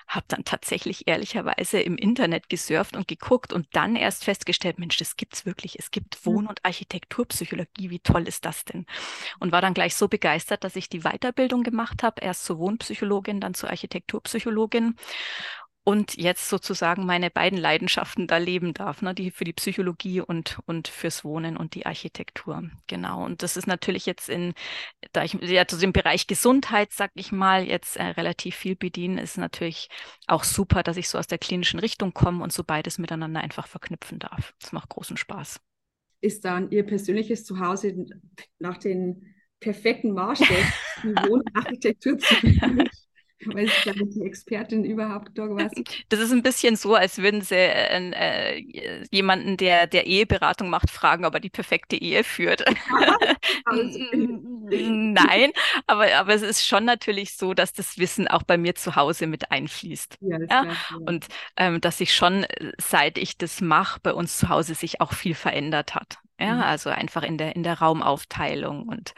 habe 0.07 0.25
dann 0.27 0.43
tatsächlich 0.43 1.07
ehrlicherweise 1.07 1.79
im 1.79 1.97
Internet 1.97 2.49
gesurft 2.49 2.95
und 2.95 3.07
geguckt 3.07 3.53
und 3.53 3.67
dann 3.73 3.95
erst 3.95 4.23
festgestellt, 4.23 4.79
Mensch, 4.79 4.97
das 4.97 5.15
gibt's 5.17 5.45
wirklich. 5.45 5.77
Es 5.77 5.91
gibt 5.91 6.25
Wohn- 6.25 6.47
und 6.47 6.65
Architekturpsychologie. 6.65 7.89
Wie 7.89 7.99
toll 7.99 8.27
ist 8.27 8.45
das 8.45 8.65
denn? 8.65 8.85
Und 9.39 9.51
war 9.51 9.61
dann 9.61 9.73
gleich 9.75 9.95
so 9.95 10.07
begeistert, 10.07 10.63
dass 10.63 10.75
ich 10.75 10.89
die 10.89 11.01
Weiterbildung 11.01 11.63
gemacht 11.63 12.01
habe, 12.01 12.21
erst 12.21 12.45
zur 12.45 12.57
Wohnpsychologin, 12.57 13.39
dann 13.39 13.53
zur 13.53 13.69
Architekturpsychologin 13.69 14.95
und 15.89 16.17
jetzt 16.17 16.49
sozusagen 16.49 17.07
meine 17.07 17.31
beiden 17.31 17.57
Leidenschaften 17.57 18.27
da 18.27 18.37
leben 18.37 18.75
darf, 18.75 19.01
ne, 19.01 19.15
die 19.15 19.31
für 19.31 19.43
die 19.43 19.53
Psychologie 19.53 20.21
und, 20.21 20.59
und 20.67 20.87
fürs 20.87 21.23
Wohnen 21.23 21.57
und 21.57 21.73
die 21.73 21.87
Architektur. 21.87 22.69
Genau. 22.85 23.25
Und 23.25 23.41
das 23.41 23.57
ist 23.57 23.65
natürlich 23.65 24.05
jetzt 24.05 24.29
in, 24.29 24.53
da 25.13 25.23
ich 25.23 25.33
ja 25.33 25.65
zu 25.65 25.77
dem 25.77 25.91
Bereich 25.91 26.27
Gesundheit, 26.27 26.89
sag 26.91 27.09
ich 27.15 27.31
mal, 27.31 27.63
jetzt 27.63 27.97
äh, 27.97 28.03
relativ 28.03 28.55
viel 28.55 28.75
bediene, 28.75 29.19
ist 29.19 29.39
natürlich 29.39 29.89
auch 30.27 30.43
super, 30.43 30.83
dass 30.83 30.95
ich 30.95 31.09
so 31.09 31.17
aus 31.17 31.25
der 31.25 31.39
klinischen 31.39 31.79
Richtung 31.79 32.13
komme 32.13 32.43
und 32.43 32.53
so 32.53 32.63
beides 32.63 32.99
miteinander 32.99 33.41
einfach 33.41 33.65
verknüpfen 33.65 34.19
darf. 34.19 34.53
Das 34.59 34.71
macht 34.71 34.89
großen 34.89 35.17
Spaß. 35.17 35.59
Ist 36.21 36.45
dann 36.45 36.69
Ihr 36.69 36.85
persönliches 36.85 37.45
Zuhause 37.45 38.05
nach 38.59 38.77
den 38.77 39.33
perfekten 39.59 40.11
Maßstäben, 40.11 40.71
die 41.03 41.15
Wohnarchitektur 41.15 42.19
zu 42.19 42.35
weil 43.45 43.65
ich 43.65 43.81
glaube, 43.81 44.05
die 44.05 44.21
Expertin 44.21 44.83
überhaupt 44.83 45.31
was. 45.35 45.71
Das 46.09 46.19
ist 46.19 46.31
ein 46.31 46.43
bisschen 46.43 46.75
so, 46.75 46.95
als 46.95 47.19
würden 47.19 47.41
sie 47.41 47.55
äh, 47.55 48.11
äh, 48.11 49.05
jemanden, 49.11 49.57
der, 49.57 49.87
der 49.87 50.07
Eheberatung 50.07 50.69
macht, 50.69 50.89
fragen, 50.89 51.25
ob 51.25 51.33
er 51.33 51.39
die 51.39 51.49
perfekte 51.49 51.95
Ehe 51.95 52.23
führt. 52.23 52.63
Nein, 54.71 55.51
aber, 55.87 56.13
aber 56.15 56.33
es 56.33 56.41
ist 56.41 56.65
schon 56.65 56.85
natürlich 56.85 57.35
so, 57.35 57.53
dass 57.53 57.73
das 57.73 57.97
Wissen 57.97 58.27
auch 58.27 58.43
bei 58.43 58.57
mir 58.57 58.75
zu 58.75 58.95
Hause 58.95 59.27
mit 59.27 59.51
einfließt. 59.51 60.17
Ja, 60.21 60.39
ja? 60.39 60.45
Klar, 60.47 60.65
ja. 60.65 60.97
Und 61.05 61.27
ähm, 61.55 61.81
dass 61.81 61.97
sich 61.99 62.13
schon, 62.13 62.43
äh, 62.43 62.71
seit 62.77 63.17
ich 63.17 63.37
das 63.37 63.61
mache, 63.61 63.99
bei 64.01 64.13
uns 64.13 64.37
zu 64.37 64.49
Hause 64.49 64.75
sich 64.75 65.01
auch 65.01 65.13
viel 65.13 65.35
verändert 65.35 65.95
hat. 65.95 66.19
Ja, 66.39 66.55
mhm. 66.55 66.61
also 66.61 66.89
einfach 66.89 67.23
in 67.23 67.37
der, 67.37 67.55
in 67.55 67.63
der 67.63 67.79
Raumaufteilung 67.79 68.87
und, 68.87 69.13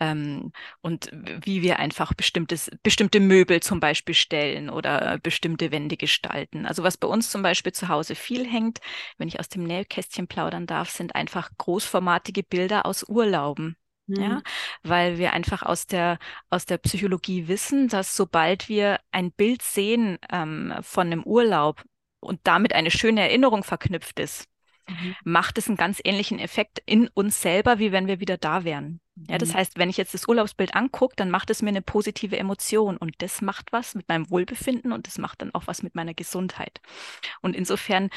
ähm, 0.00 0.52
und 0.80 1.10
wie 1.12 1.60
wir 1.60 1.78
einfach 1.78 2.14
bestimmtes, 2.14 2.70
bestimmte 2.82 3.20
Möbel 3.20 3.60
zum 3.60 3.78
Beispiel 3.78 4.14
stellen 4.14 4.70
oder 4.70 5.18
bestimmte 5.18 5.70
Wände 5.70 5.98
gestalten. 5.98 6.64
Also 6.64 6.82
was 6.82 6.96
bei 6.96 7.06
uns 7.08 7.30
zum 7.30 7.42
Beispiel 7.42 7.72
zu 7.72 7.88
Hause 7.88 8.14
viel 8.14 8.48
hängt, 8.48 8.80
wenn 9.18 9.28
ich 9.28 9.38
aus 9.38 9.48
dem 9.50 9.64
Nähkästchen 9.64 10.28
plaudern 10.28 10.66
darf, 10.66 10.88
sind 10.90 11.14
einfach 11.14 11.50
großformatige 11.58 12.42
Bilder 12.42 12.86
aus 12.86 13.06
Urlauben. 13.08 13.76
Ja, 14.08 14.28
mhm. 14.28 14.42
weil 14.82 15.18
wir 15.18 15.32
einfach 15.32 15.62
aus 15.62 15.86
der, 15.86 16.18
aus 16.50 16.66
der 16.66 16.78
Psychologie 16.78 17.46
wissen, 17.46 17.86
dass 17.86 18.16
sobald 18.16 18.68
wir 18.68 18.98
ein 19.12 19.30
Bild 19.30 19.62
sehen 19.62 20.18
ähm, 20.30 20.74
von 20.82 21.06
einem 21.06 21.22
Urlaub 21.22 21.84
und 22.20 22.40
damit 22.42 22.74
eine 22.74 22.90
schöne 22.90 23.20
Erinnerung 23.20 23.62
verknüpft 23.62 24.18
ist, 24.18 24.48
mhm. 25.00 25.14
macht 25.24 25.58
es 25.58 25.68
einen 25.68 25.76
ganz 25.76 26.00
ähnlichen 26.04 26.38
Effekt 26.38 26.82
in 26.86 27.08
uns 27.08 27.40
selber, 27.40 27.78
wie 27.78 27.92
wenn 27.92 28.06
wir 28.06 28.20
wieder 28.20 28.36
da 28.36 28.64
wären. 28.64 29.00
Ja, 29.28 29.36
das 29.36 29.50
mhm. 29.50 29.54
heißt, 29.54 29.78
wenn 29.78 29.90
ich 29.90 29.98
jetzt 29.98 30.14
das 30.14 30.26
Urlaubsbild 30.26 30.74
angucke, 30.74 31.14
dann 31.16 31.30
macht 31.30 31.50
es 31.50 31.60
mir 31.60 31.68
eine 31.68 31.82
positive 31.82 32.38
Emotion 32.38 32.96
und 32.96 33.16
das 33.18 33.42
macht 33.42 33.70
was 33.70 33.94
mit 33.94 34.08
meinem 34.08 34.30
Wohlbefinden 34.30 34.90
und 34.90 35.06
das 35.06 35.18
macht 35.18 35.42
dann 35.42 35.54
auch 35.54 35.66
was 35.66 35.82
mit 35.82 35.94
meiner 35.94 36.14
Gesundheit. 36.14 36.80
Und 37.42 37.54
insofern 37.54 38.08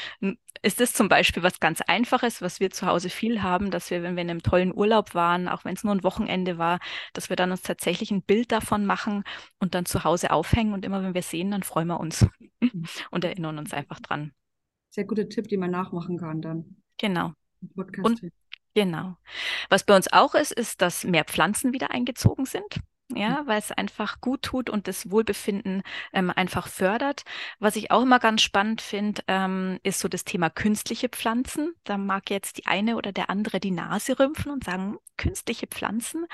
ist 0.62 0.80
es 0.80 0.94
zum 0.94 1.10
Beispiel 1.10 1.44
was 1.44 1.60
ganz 1.60 1.82
Einfaches, 1.82 2.42
was 2.42 2.62
wir 2.62 2.70
zu 2.70 2.88
Hause 2.88 3.10
viel 3.10 3.44
haben, 3.44 3.72
dass 3.72 3.92
wir, 3.92 4.04
wenn 4.04 4.16
wir 4.16 4.22
in 4.22 4.30
einem 4.30 4.42
tollen 4.42 4.74
Urlaub 4.74 5.14
waren, 5.14 5.50
auch 5.50 5.66
wenn 5.66 5.76
es 5.76 5.84
nur 5.84 5.94
ein 5.94 6.04
Wochenende 6.04 6.58
war, 6.58 6.80
dass 7.12 7.30
wir 7.30 7.36
dann 7.36 7.52
uns 7.52 7.62
tatsächlich 7.62 8.12
ein 8.12 8.24
Bild 8.24 8.54
davon 8.54 8.86
machen 8.86 9.26
und 9.60 9.76
dann 9.76 9.86
zu 9.86 10.06
Hause 10.06 10.32
aufhängen 10.32 10.74
und 10.74 10.86
immer 10.86 11.04
wenn 11.04 11.14
wir 11.14 11.24
sehen, 11.24 11.52
dann 11.52 11.64
freuen 11.64 11.88
wir 11.90 12.00
uns 12.00 12.26
mhm. 12.62 12.86
und 13.12 13.26
erinnern 13.26 13.60
uns 13.60 13.74
einfach 13.74 14.00
dran 14.00 14.32
sehr 14.96 15.06
guter 15.06 15.30
Tipp, 15.30 15.48
den 15.48 15.60
man 15.60 15.72
nachmachen 15.72 16.18
kann 16.18 16.42
dann. 16.42 16.78
Genau. 16.98 17.34
Und, 17.76 18.22
genau. 18.74 19.18
Was 19.70 19.84
bei 19.84 19.96
uns 19.96 20.12
auch 20.12 20.36
ist, 20.36 20.52
ist, 20.52 20.82
dass 20.82 21.04
mehr 21.04 21.26
Pflanzen 21.26 21.74
wieder 21.74 21.92
eingezogen 21.92 22.46
sind. 22.46 22.80
Ja, 23.14 23.44
mhm. 23.44 23.48
weil 23.48 23.60
es 23.60 23.72
einfach 23.72 24.20
gut 24.20 24.42
tut 24.42 24.68
und 24.68 24.88
das 24.88 25.12
Wohlbefinden 25.12 25.84
ähm, 26.12 26.32
einfach 26.36 26.68
fördert. 26.68 27.24
Was 27.60 27.76
ich 27.76 27.92
auch 27.92 28.02
immer 28.02 28.18
ganz 28.18 28.42
spannend 28.42 28.82
finde, 28.82 29.22
ähm, 29.28 29.80
ist 29.84 30.00
so 30.00 30.08
das 30.08 30.24
Thema 30.24 30.50
künstliche 30.50 31.10
Pflanzen. 31.10 31.76
Da 31.84 32.00
mag 32.00 32.32
jetzt 32.32 32.58
die 32.58 32.66
eine 32.66 32.98
oder 32.98 33.12
der 33.12 33.30
andere 33.30 33.60
die 33.60 33.70
Nase 33.70 34.18
rümpfen 34.18 34.52
und 34.52 34.64
sagen, 34.64 34.98
künstliche 35.18 35.68
Pflanzen. 35.68 36.26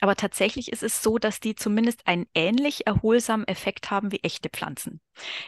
Aber 0.00 0.16
tatsächlich 0.16 0.72
ist 0.72 0.82
es 0.82 1.02
so, 1.02 1.18
dass 1.18 1.40
die 1.40 1.56
zumindest 1.56 2.06
einen 2.06 2.26
ähnlich 2.32 2.86
erholsamen 2.86 3.46
Effekt 3.46 3.90
haben 3.90 4.10
wie 4.10 4.20
echte 4.22 4.48
Pflanzen. 4.48 5.02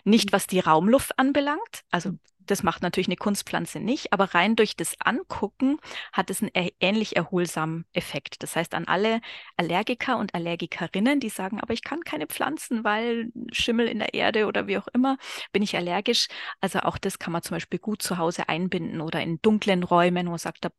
Nicht 0.05 0.27
mhm. 0.31 0.33
was 0.35 0.47
die 0.47 0.61
Raumluft 0.61 1.19
anbelangt, 1.19 1.85
also 1.91 2.11
mhm. 2.11 2.21
Das 2.47 2.63
macht 2.63 2.83
natürlich 2.83 3.09
eine 3.09 3.17
Kunstpflanze 3.17 3.81
nicht, 3.81 4.13
aber 4.13 4.35
rein 4.35 4.57
durch 4.57 4.77
das 4.77 4.97
Angucken 5.01 5.79
hat 6.13 6.31
es 6.31 6.43
einen 6.43 6.53
ähnlich 6.81 7.17
erholsamen 7.17 7.85
Effekt. 7.93 8.43
Das 8.43 8.57
heißt, 8.57 8.75
an 8.75 8.87
alle 8.87 9.21
Allergiker 9.57 10.19
und 10.19 10.35
Allergikerinnen, 10.35 11.21
die 11.21 11.29
sagen, 11.29 11.61
aber 11.61 11.75
ich 11.75 11.83
kann 11.83 12.01
keine 12.03 12.27
Pflanzen, 12.27 12.85
weil 12.85 13.33
Schimmel 13.53 13.89
in 13.89 13.99
der 13.99 14.15
Erde 14.15 14.47
oder 14.47 14.67
wie 14.67 14.79
auch 14.79 14.89
immer, 14.89 15.19
bin 15.53 15.63
ich 15.63 15.77
allergisch. 15.77 16.29
Also 16.61 16.81
auch 16.81 16.99
das 16.99 17.19
kann 17.19 17.33
man 17.33 17.43
zum 17.43 17.57
Beispiel 17.57 17.79
gut 17.79 18.03
zu 18.03 18.19
Hause 18.19 18.49
einbinden 18.49 19.01
oder 19.01 19.21
in 19.21 19.41
dunklen 19.43 19.83
Räumen, 19.83 20.27
wo 20.27 20.31
man 20.31 20.39
sagt, 20.39 20.65
da 20.65 20.71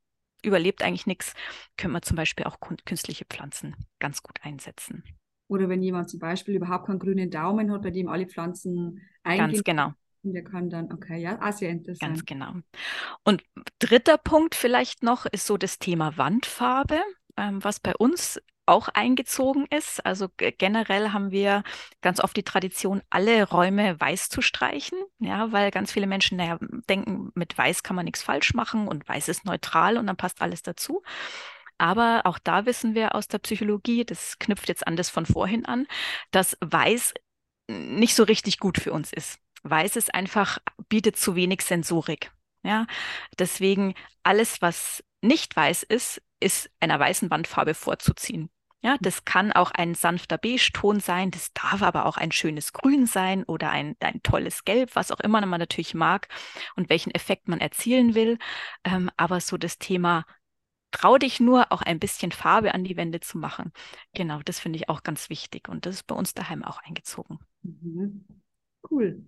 überlebt 0.44 0.84
eigentlich 0.84 1.08
nichts, 1.08 1.34
können 1.78 1.94
wir 1.94 2.02
zum 2.02 2.16
Beispiel 2.16 2.46
auch 2.46 2.58
künstliche 2.86 3.26
Pflanzen 3.26 3.76
ganz 4.00 4.22
gut 4.22 4.40
einsetzen. 4.44 5.04
Oder 5.48 5.70
wenn 5.70 5.82
jemand 5.82 6.10
zum 6.10 6.20
Beispiel 6.20 6.56
überhaupt 6.56 6.88
keinen 6.88 7.00
grünen 7.00 7.32
Daumen 7.32 7.72
hat, 7.72 7.82
bei 7.82 7.92
dem 7.92 8.10
alle 8.10 8.28
Pflanzen 8.28 9.02
eingehen. 9.24 9.52
Ganz 9.52 9.64
genau. 9.64 9.94
Und 10.24 10.34
der 10.34 10.44
kann 10.44 10.70
dann, 10.70 10.92
okay, 10.92 11.20
ja, 11.20 11.38
ah, 11.42 11.52
sehr 11.52 11.70
interessant. 11.70 12.14
Ganz 12.14 12.26
genau. 12.26 12.54
Und 13.24 13.44
dritter 13.80 14.18
Punkt 14.18 14.56
vielleicht 14.56 15.04
noch 15.04 15.26
ist 15.26 15.46
so 15.46 15.58
das 15.58 15.80
Thema 15.80 16.18
Wandfarbe, 16.18 17.02
ähm, 17.38 17.64
was 17.64 17.80
bei 17.80 17.96
uns 17.96 18.40
auch 18.68 18.90
eingezogen 18.90 19.66
ist. 19.68 20.06
Also 20.06 20.28
generell 20.38 21.12
haben 21.14 21.32
wir 21.32 21.64
ganz 22.02 22.20
oft 22.20 22.36
die 22.36 22.44
Tradition, 22.44 23.02
alle 23.10 23.48
Räume 23.48 24.00
weiß 24.00 24.30
zu 24.30 24.42
streichen, 24.42 25.00
ja, 25.20 25.52
weil 25.52 25.72
ganz 25.72 25.92
viele 25.92 26.06
Menschen 26.06 26.38
naja, 26.38 26.60
denken, 26.90 27.32
mit 27.34 27.58
weiß 27.58 27.82
kann 27.84 27.96
man 27.96 28.06
nichts 28.06 28.22
falsch 28.22 28.54
machen 28.54 28.88
und 28.88 29.08
weiß 29.08 29.30
ist 29.30 29.46
neutral 29.46 29.98
und 29.98 30.06
dann 30.08 30.18
passt 30.18 30.42
alles 30.42 30.62
dazu. 30.62 31.02
Aber 31.78 32.22
auch 32.26 32.40
da 32.40 32.66
wissen 32.66 32.94
wir 32.96 33.16
aus 33.16 33.28
der 33.28 33.40
Psychologie, 33.40 34.04
das 34.04 34.38
knüpft 34.40 34.68
jetzt 34.68 34.86
an 34.86 34.96
das 34.96 35.10
von 35.10 35.26
vorhin 35.26 35.66
an, 35.66 35.88
dass 36.32 36.58
weiß 36.60 37.14
nicht 37.70 38.16
so 38.16 38.24
richtig 38.24 38.60
gut 38.60 38.80
für 38.80 38.92
uns 38.92 39.14
ist. 39.14 39.40
Weiß 39.70 39.96
es 39.96 40.10
einfach 40.10 40.60
bietet 40.90 41.18
zu 41.18 41.36
wenig 41.36 41.62
Sensorik. 41.62 42.32
Ja, 42.64 42.86
deswegen 43.40 43.94
alles, 44.24 44.62
was 44.62 45.04
nicht 45.22 45.56
weiß 45.56 45.84
ist, 45.84 46.22
ist 46.40 46.70
einer 46.80 47.00
weißen 47.00 47.30
Wandfarbe 47.30 47.74
vorzuziehen. 47.74 48.50
Ja, 48.84 48.98
das 49.02 49.26
kann 49.26 49.52
auch 49.52 49.72
ein 49.72 49.96
sanfter 49.96 50.38
Beige-Ton 50.38 51.00
sein, 51.00 51.32
das 51.32 51.52
darf 51.54 51.82
aber 51.82 52.06
auch 52.06 52.16
ein 52.18 52.32
schönes 52.32 52.74
Grün 52.74 53.08
sein 53.08 53.44
oder 53.44 53.72
ein, 53.72 53.96
ein 54.00 54.22
tolles 54.22 54.66
Gelb, 54.66 54.96
was 54.96 55.12
auch 55.12 55.20
immer 55.20 55.44
man 55.46 55.60
natürlich 55.60 55.96
mag 55.96 56.28
und 56.76 56.90
welchen 56.90 57.12
Effekt 57.12 57.48
man 57.48 57.60
erzielen 57.60 58.14
will. 58.14 58.38
Ähm, 58.84 59.10
aber 59.18 59.42
so 59.42 59.58
das 59.58 59.80
Thema, 59.80 60.26
trau 60.92 61.18
dich 61.18 61.40
nur, 61.40 61.72
auch 61.72 61.82
ein 61.82 62.00
bisschen 62.00 62.32
Farbe 62.32 62.74
an 62.74 62.84
die 62.84 62.98
Wände 62.98 63.20
zu 63.20 63.38
machen. 63.38 63.72
Genau, 64.14 64.42
das 64.44 64.60
finde 64.60 64.78
ich 64.78 64.90
auch 64.90 65.04
ganz 65.04 65.30
wichtig 65.30 65.70
und 65.70 65.86
das 65.86 65.96
ist 65.96 66.08
bei 66.08 66.16
uns 66.16 66.34
daheim 66.34 66.64
auch 66.64 66.80
eingezogen. 66.84 67.40
Mhm. 67.64 68.26
Cool. 68.90 69.26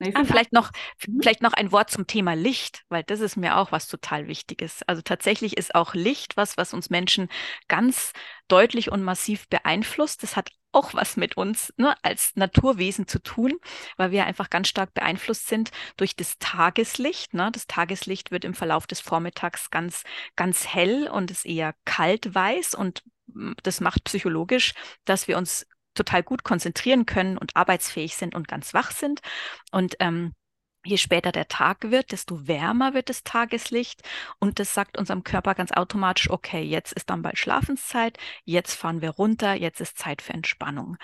Ah, 0.00 0.24
vielleicht 0.24 0.52
noch, 0.52 0.70
mhm. 1.06 1.20
vielleicht 1.20 1.42
noch 1.42 1.52
ein 1.52 1.72
Wort 1.72 1.90
zum 1.90 2.06
Thema 2.06 2.34
Licht, 2.34 2.84
weil 2.88 3.04
das 3.04 3.20
ist 3.20 3.36
mir 3.36 3.58
auch 3.58 3.70
was 3.70 3.86
total 3.86 4.28
Wichtiges. 4.28 4.82
Also 4.86 5.02
tatsächlich 5.02 5.56
ist 5.56 5.74
auch 5.74 5.94
Licht 5.94 6.36
was, 6.36 6.56
was 6.56 6.72
uns 6.72 6.88
Menschen 6.88 7.28
ganz 7.68 8.12
deutlich 8.48 8.90
und 8.90 9.02
massiv 9.02 9.48
beeinflusst. 9.48 10.22
Das 10.22 10.36
hat 10.36 10.50
auch 10.72 10.94
was 10.94 11.16
mit 11.16 11.36
uns 11.36 11.74
ne, 11.76 11.94
als 12.02 12.32
Naturwesen 12.36 13.06
zu 13.08 13.20
tun, 13.20 13.58
weil 13.96 14.10
wir 14.10 14.24
einfach 14.24 14.50
ganz 14.50 14.68
stark 14.68 14.94
beeinflusst 14.94 15.48
sind 15.48 15.70
durch 15.96 16.16
das 16.16 16.38
Tageslicht. 16.38 17.34
Ne? 17.34 17.50
Das 17.52 17.66
Tageslicht 17.66 18.30
wird 18.30 18.44
im 18.44 18.54
Verlauf 18.54 18.86
des 18.86 19.00
Vormittags 19.00 19.70
ganz, 19.70 20.04
ganz 20.36 20.66
hell 20.66 21.08
und 21.08 21.30
ist 21.30 21.44
eher 21.44 21.74
kalt-weiß 21.84 22.74
und 22.74 23.02
hm, 23.32 23.54
das 23.62 23.80
macht 23.80 24.04
psychologisch, 24.04 24.72
dass 25.04 25.28
wir 25.28 25.36
uns 25.36 25.66
total 25.94 26.22
gut 26.22 26.44
konzentrieren 26.44 27.06
können 27.06 27.38
und 27.38 27.56
arbeitsfähig 27.56 28.16
sind 28.16 28.34
und 28.34 28.48
ganz 28.48 28.74
wach 28.74 28.90
sind. 28.90 29.20
Und 29.70 29.96
ähm, 30.00 30.34
Je 30.82 30.96
später 30.96 31.30
der 31.30 31.46
Tag 31.46 31.90
wird, 31.90 32.10
desto 32.10 32.48
wärmer 32.48 32.94
wird 32.94 33.10
das 33.10 33.22
Tageslicht 33.22 34.02
und 34.38 34.58
das 34.58 34.72
sagt 34.72 34.96
unserem 34.96 35.24
Körper 35.24 35.54
ganz 35.54 35.72
automatisch, 35.72 36.30
okay, 36.30 36.62
jetzt 36.62 36.94
ist 36.94 37.10
dann 37.10 37.20
bald 37.20 37.36
Schlafenszeit, 37.36 38.16
jetzt 38.44 38.74
fahren 38.76 39.02
wir 39.02 39.10
runter, 39.10 39.52
jetzt 39.52 39.82
ist 39.82 39.98
Zeit 39.98 40.22
für 40.22 40.32
Entspannung. 40.32 40.96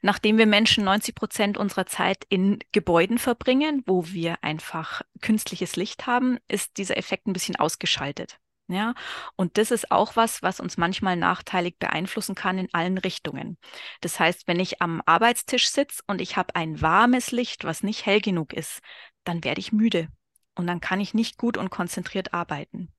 Nachdem 0.00 0.38
wir 0.38 0.46
Menschen 0.46 0.82
90 0.82 1.14
Prozent 1.14 1.56
unserer 1.56 1.86
Zeit 1.86 2.24
in 2.30 2.58
Gebäuden 2.72 3.18
verbringen, 3.18 3.84
wo 3.86 4.08
wir 4.08 4.42
einfach 4.42 5.02
künstliches 5.20 5.76
Licht 5.76 6.08
haben, 6.08 6.38
ist 6.48 6.76
dieser 6.76 6.96
Effekt 6.96 7.28
ein 7.28 7.32
bisschen 7.32 7.54
ausgeschaltet. 7.54 8.41
Ja, 8.72 8.94
und 9.36 9.58
das 9.58 9.70
ist 9.70 9.90
auch 9.90 10.16
was, 10.16 10.42
was 10.42 10.60
uns 10.60 10.76
manchmal 10.76 11.16
nachteilig 11.16 11.78
beeinflussen 11.78 12.34
kann 12.34 12.58
in 12.58 12.72
allen 12.72 12.98
Richtungen. 12.98 13.58
Das 14.00 14.18
heißt, 14.18 14.48
wenn 14.48 14.60
ich 14.60 14.80
am 14.80 15.02
Arbeitstisch 15.04 15.68
sitze 15.68 16.02
und 16.06 16.20
ich 16.20 16.36
habe 16.36 16.56
ein 16.56 16.80
warmes 16.80 17.30
Licht, 17.32 17.64
was 17.64 17.82
nicht 17.82 18.06
hell 18.06 18.20
genug 18.20 18.52
ist, 18.52 18.80
dann 19.24 19.44
werde 19.44 19.60
ich 19.60 19.72
müde 19.72 20.08
und 20.54 20.66
dann 20.66 20.80
kann 20.80 21.00
ich 21.00 21.14
nicht 21.14 21.38
gut 21.38 21.56
und 21.56 21.70
konzentriert 21.70 22.32
arbeiten. 22.34 22.92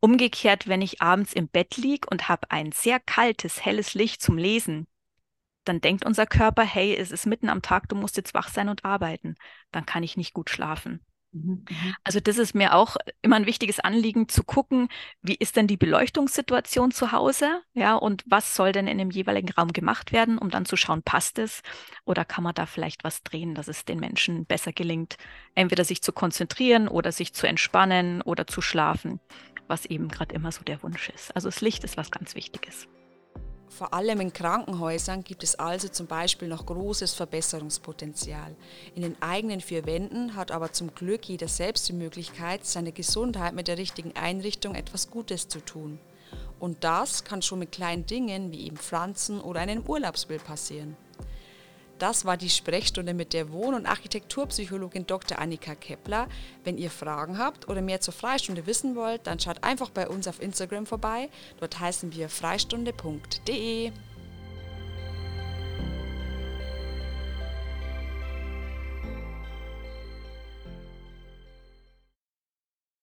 Umgekehrt, 0.00 0.68
wenn 0.68 0.82
ich 0.82 1.00
abends 1.00 1.32
im 1.32 1.48
Bett 1.48 1.76
liege 1.76 2.08
und 2.10 2.28
habe 2.28 2.50
ein 2.50 2.72
sehr 2.72 3.00
kaltes, 3.00 3.64
helles 3.64 3.94
Licht 3.94 4.20
zum 4.20 4.36
Lesen, 4.36 4.86
dann 5.64 5.80
denkt 5.80 6.04
unser 6.04 6.26
Körper, 6.26 6.62
hey, 6.62 6.94
es 6.94 7.10
ist 7.10 7.26
mitten 7.26 7.48
am 7.48 7.62
Tag, 7.62 7.88
du 7.88 7.96
musst 7.96 8.16
jetzt 8.16 8.34
wach 8.34 8.48
sein 8.48 8.68
und 8.68 8.84
arbeiten. 8.84 9.36
Dann 9.72 9.86
kann 9.86 10.02
ich 10.02 10.16
nicht 10.16 10.34
gut 10.34 10.50
schlafen. 10.50 11.04
Mhm, 11.34 11.64
mhm. 11.68 11.94
Also 12.04 12.20
das 12.20 12.38
ist 12.38 12.54
mir 12.54 12.74
auch 12.74 12.96
immer 13.20 13.36
ein 13.36 13.46
wichtiges 13.46 13.80
Anliegen 13.80 14.28
zu 14.28 14.44
gucken, 14.44 14.88
wie 15.20 15.34
ist 15.34 15.56
denn 15.56 15.66
die 15.66 15.76
Beleuchtungssituation 15.76 16.92
zu 16.92 17.10
Hause, 17.10 17.62
ja, 17.74 17.96
und 17.96 18.22
was 18.26 18.54
soll 18.54 18.70
denn 18.72 18.86
in 18.86 18.98
dem 18.98 19.10
jeweiligen 19.10 19.50
Raum 19.50 19.72
gemacht 19.72 20.12
werden, 20.12 20.38
um 20.38 20.50
dann 20.50 20.64
zu 20.64 20.76
schauen, 20.76 21.02
passt 21.02 21.38
es 21.40 21.62
oder 22.04 22.24
kann 22.24 22.44
man 22.44 22.54
da 22.54 22.66
vielleicht 22.66 23.02
was 23.02 23.22
drehen, 23.24 23.54
dass 23.54 23.66
es 23.68 23.84
den 23.84 23.98
Menschen 23.98 24.46
besser 24.46 24.72
gelingt, 24.72 25.16
entweder 25.56 25.84
sich 25.84 26.02
zu 26.02 26.12
konzentrieren 26.12 26.86
oder 26.86 27.10
sich 27.10 27.34
zu 27.34 27.48
entspannen 27.48 28.22
oder 28.22 28.46
zu 28.46 28.60
schlafen, 28.60 29.20
was 29.66 29.86
eben 29.86 30.08
gerade 30.08 30.34
immer 30.34 30.52
so 30.52 30.62
der 30.62 30.82
Wunsch 30.84 31.08
ist. 31.08 31.34
Also 31.34 31.48
das 31.48 31.60
Licht 31.60 31.82
ist 31.82 31.96
was 31.96 32.12
ganz 32.12 32.36
Wichtiges. 32.36 32.86
Vor 33.68 33.92
allem 33.92 34.20
in 34.20 34.32
Krankenhäusern 34.32 35.24
gibt 35.24 35.42
es 35.42 35.56
also 35.56 35.88
zum 35.88 36.06
Beispiel 36.06 36.48
noch 36.48 36.66
großes 36.66 37.14
Verbesserungspotenzial. 37.14 38.54
In 38.94 39.02
den 39.02 39.20
eigenen 39.20 39.60
vier 39.60 39.84
Wänden 39.84 40.36
hat 40.36 40.52
aber 40.52 40.72
zum 40.72 40.94
Glück 40.94 41.24
jeder 41.24 41.48
selbst 41.48 41.88
die 41.88 41.92
Möglichkeit, 41.92 42.64
seine 42.64 42.92
Gesundheit 42.92 43.54
mit 43.54 43.66
der 43.66 43.78
richtigen 43.78 44.14
Einrichtung 44.16 44.74
etwas 44.74 45.10
Gutes 45.10 45.48
zu 45.48 45.60
tun. 45.60 45.98
Und 46.60 46.84
das 46.84 47.24
kann 47.24 47.42
schon 47.42 47.58
mit 47.58 47.72
kleinen 47.72 48.06
Dingen 48.06 48.52
wie 48.52 48.66
eben 48.66 48.76
Pflanzen 48.76 49.40
oder 49.40 49.60
einem 49.60 49.84
Urlaubsbild 49.86 50.44
passieren. 50.44 50.96
Das 51.98 52.24
war 52.24 52.36
die 52.36 52.50
Sprechstunde 52.50 53.14
mit 53.14 53.32
der 53.32 53.52
Wohn- 53.52 53.74
und 53.74 53.86
Architekturpsychologin 53.86 55.06
Dr. 55.06 55.38
Annika 55.38 55.74
Kepler. 55.74 56.28
Wenn 56.64 56.78
ihr 56.78 56.90
Fragen 56.90 57.38
habt 57.38 57.68
oder 57.68 57.82
mehr 57.82 58.00
zur 58.00 58.14
Freistunde 58.14 58.66
wissen 58.66 58.96
wollt, 58.96 59.26
dann 59.26 59.38
schaut 59.38 59.62
einfach 59.62 59.90
bei 59.90 60.08
uns 60.08 60.26
auf 60.26 60.42
Instagram 60.42 60.86
vorbei. 60.86 61.30
Dort 61.60 61.78
heißen 61.78 62.14
wir 62.14 62.28
freistunde.de. 62.28 63.92